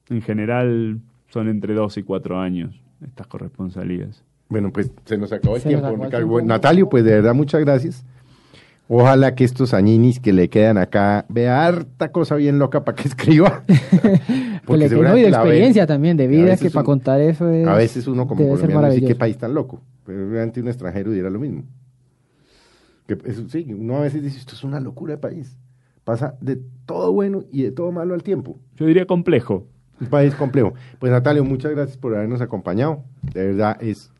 [0.08, 2.74] En general son entre dos y cuatro años
[3.04, 4.24] estas corresponsalías.
[4.48, 5.86] Bueno, pues se nos acabó el Se tiempo.
[5.86, 6.42] acabó el tiempo.
[6.42, 8.04] Natalio, pues de verdad muchas gracias.
[8.88, 13.06] Ojalá que estos añinis que le quedan acá vea harta cosa bien loca para que
[13.06, 13.62] escriba.
[14.70, 16.86] Que Porque le quedó y de experiencia también, de A vida, veces que para uno-
[16.86, 17.66] contar eso es...
[17.66, 20.68] A veces uno como debe ser colombiano dice qué país tan loco, pero realmente un
[20.68, 21.64] extranjero dirá lo mismo.
[23.06, 25.56] Que eso, sí, uno a veces dice, esto es una locura de país.
[26.04, 28.58] Pasa de todo bueno y de todo malo al tiempo.
[28.76, 29.66] Yo diría complejo.
[30.00, 30.72] Un país complejo.
[30.98, 33.04] Pues Natalio, muchas gracias por habernos acompañado.
[33.34, 34.10] De verdad es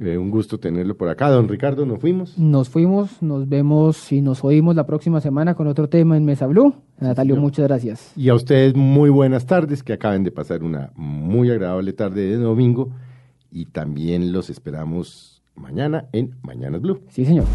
[0.00, 1.28] eh, un gusto tenerlo por acá.
[1.28, 2.38] Don Ricardo, nos fuimos.
[2.38, 6.46] Nos fuimos, nos vemos y nos oímos la próxima semana con otro tema en Mesa
[6.46, 6.74] Blue.
[7.00, 8.12] Natalio, muchas gracias.
[8.16, 12.36] Y a ustedes muy buenas tardes, que acaben de pasar una muy agradable tarde de
[12.36, 12.90] domingo.
[13.50, 17.00] Y también los esperamos mañana en Mañanas Blue.
[17.08, 17.46] Sí, señor.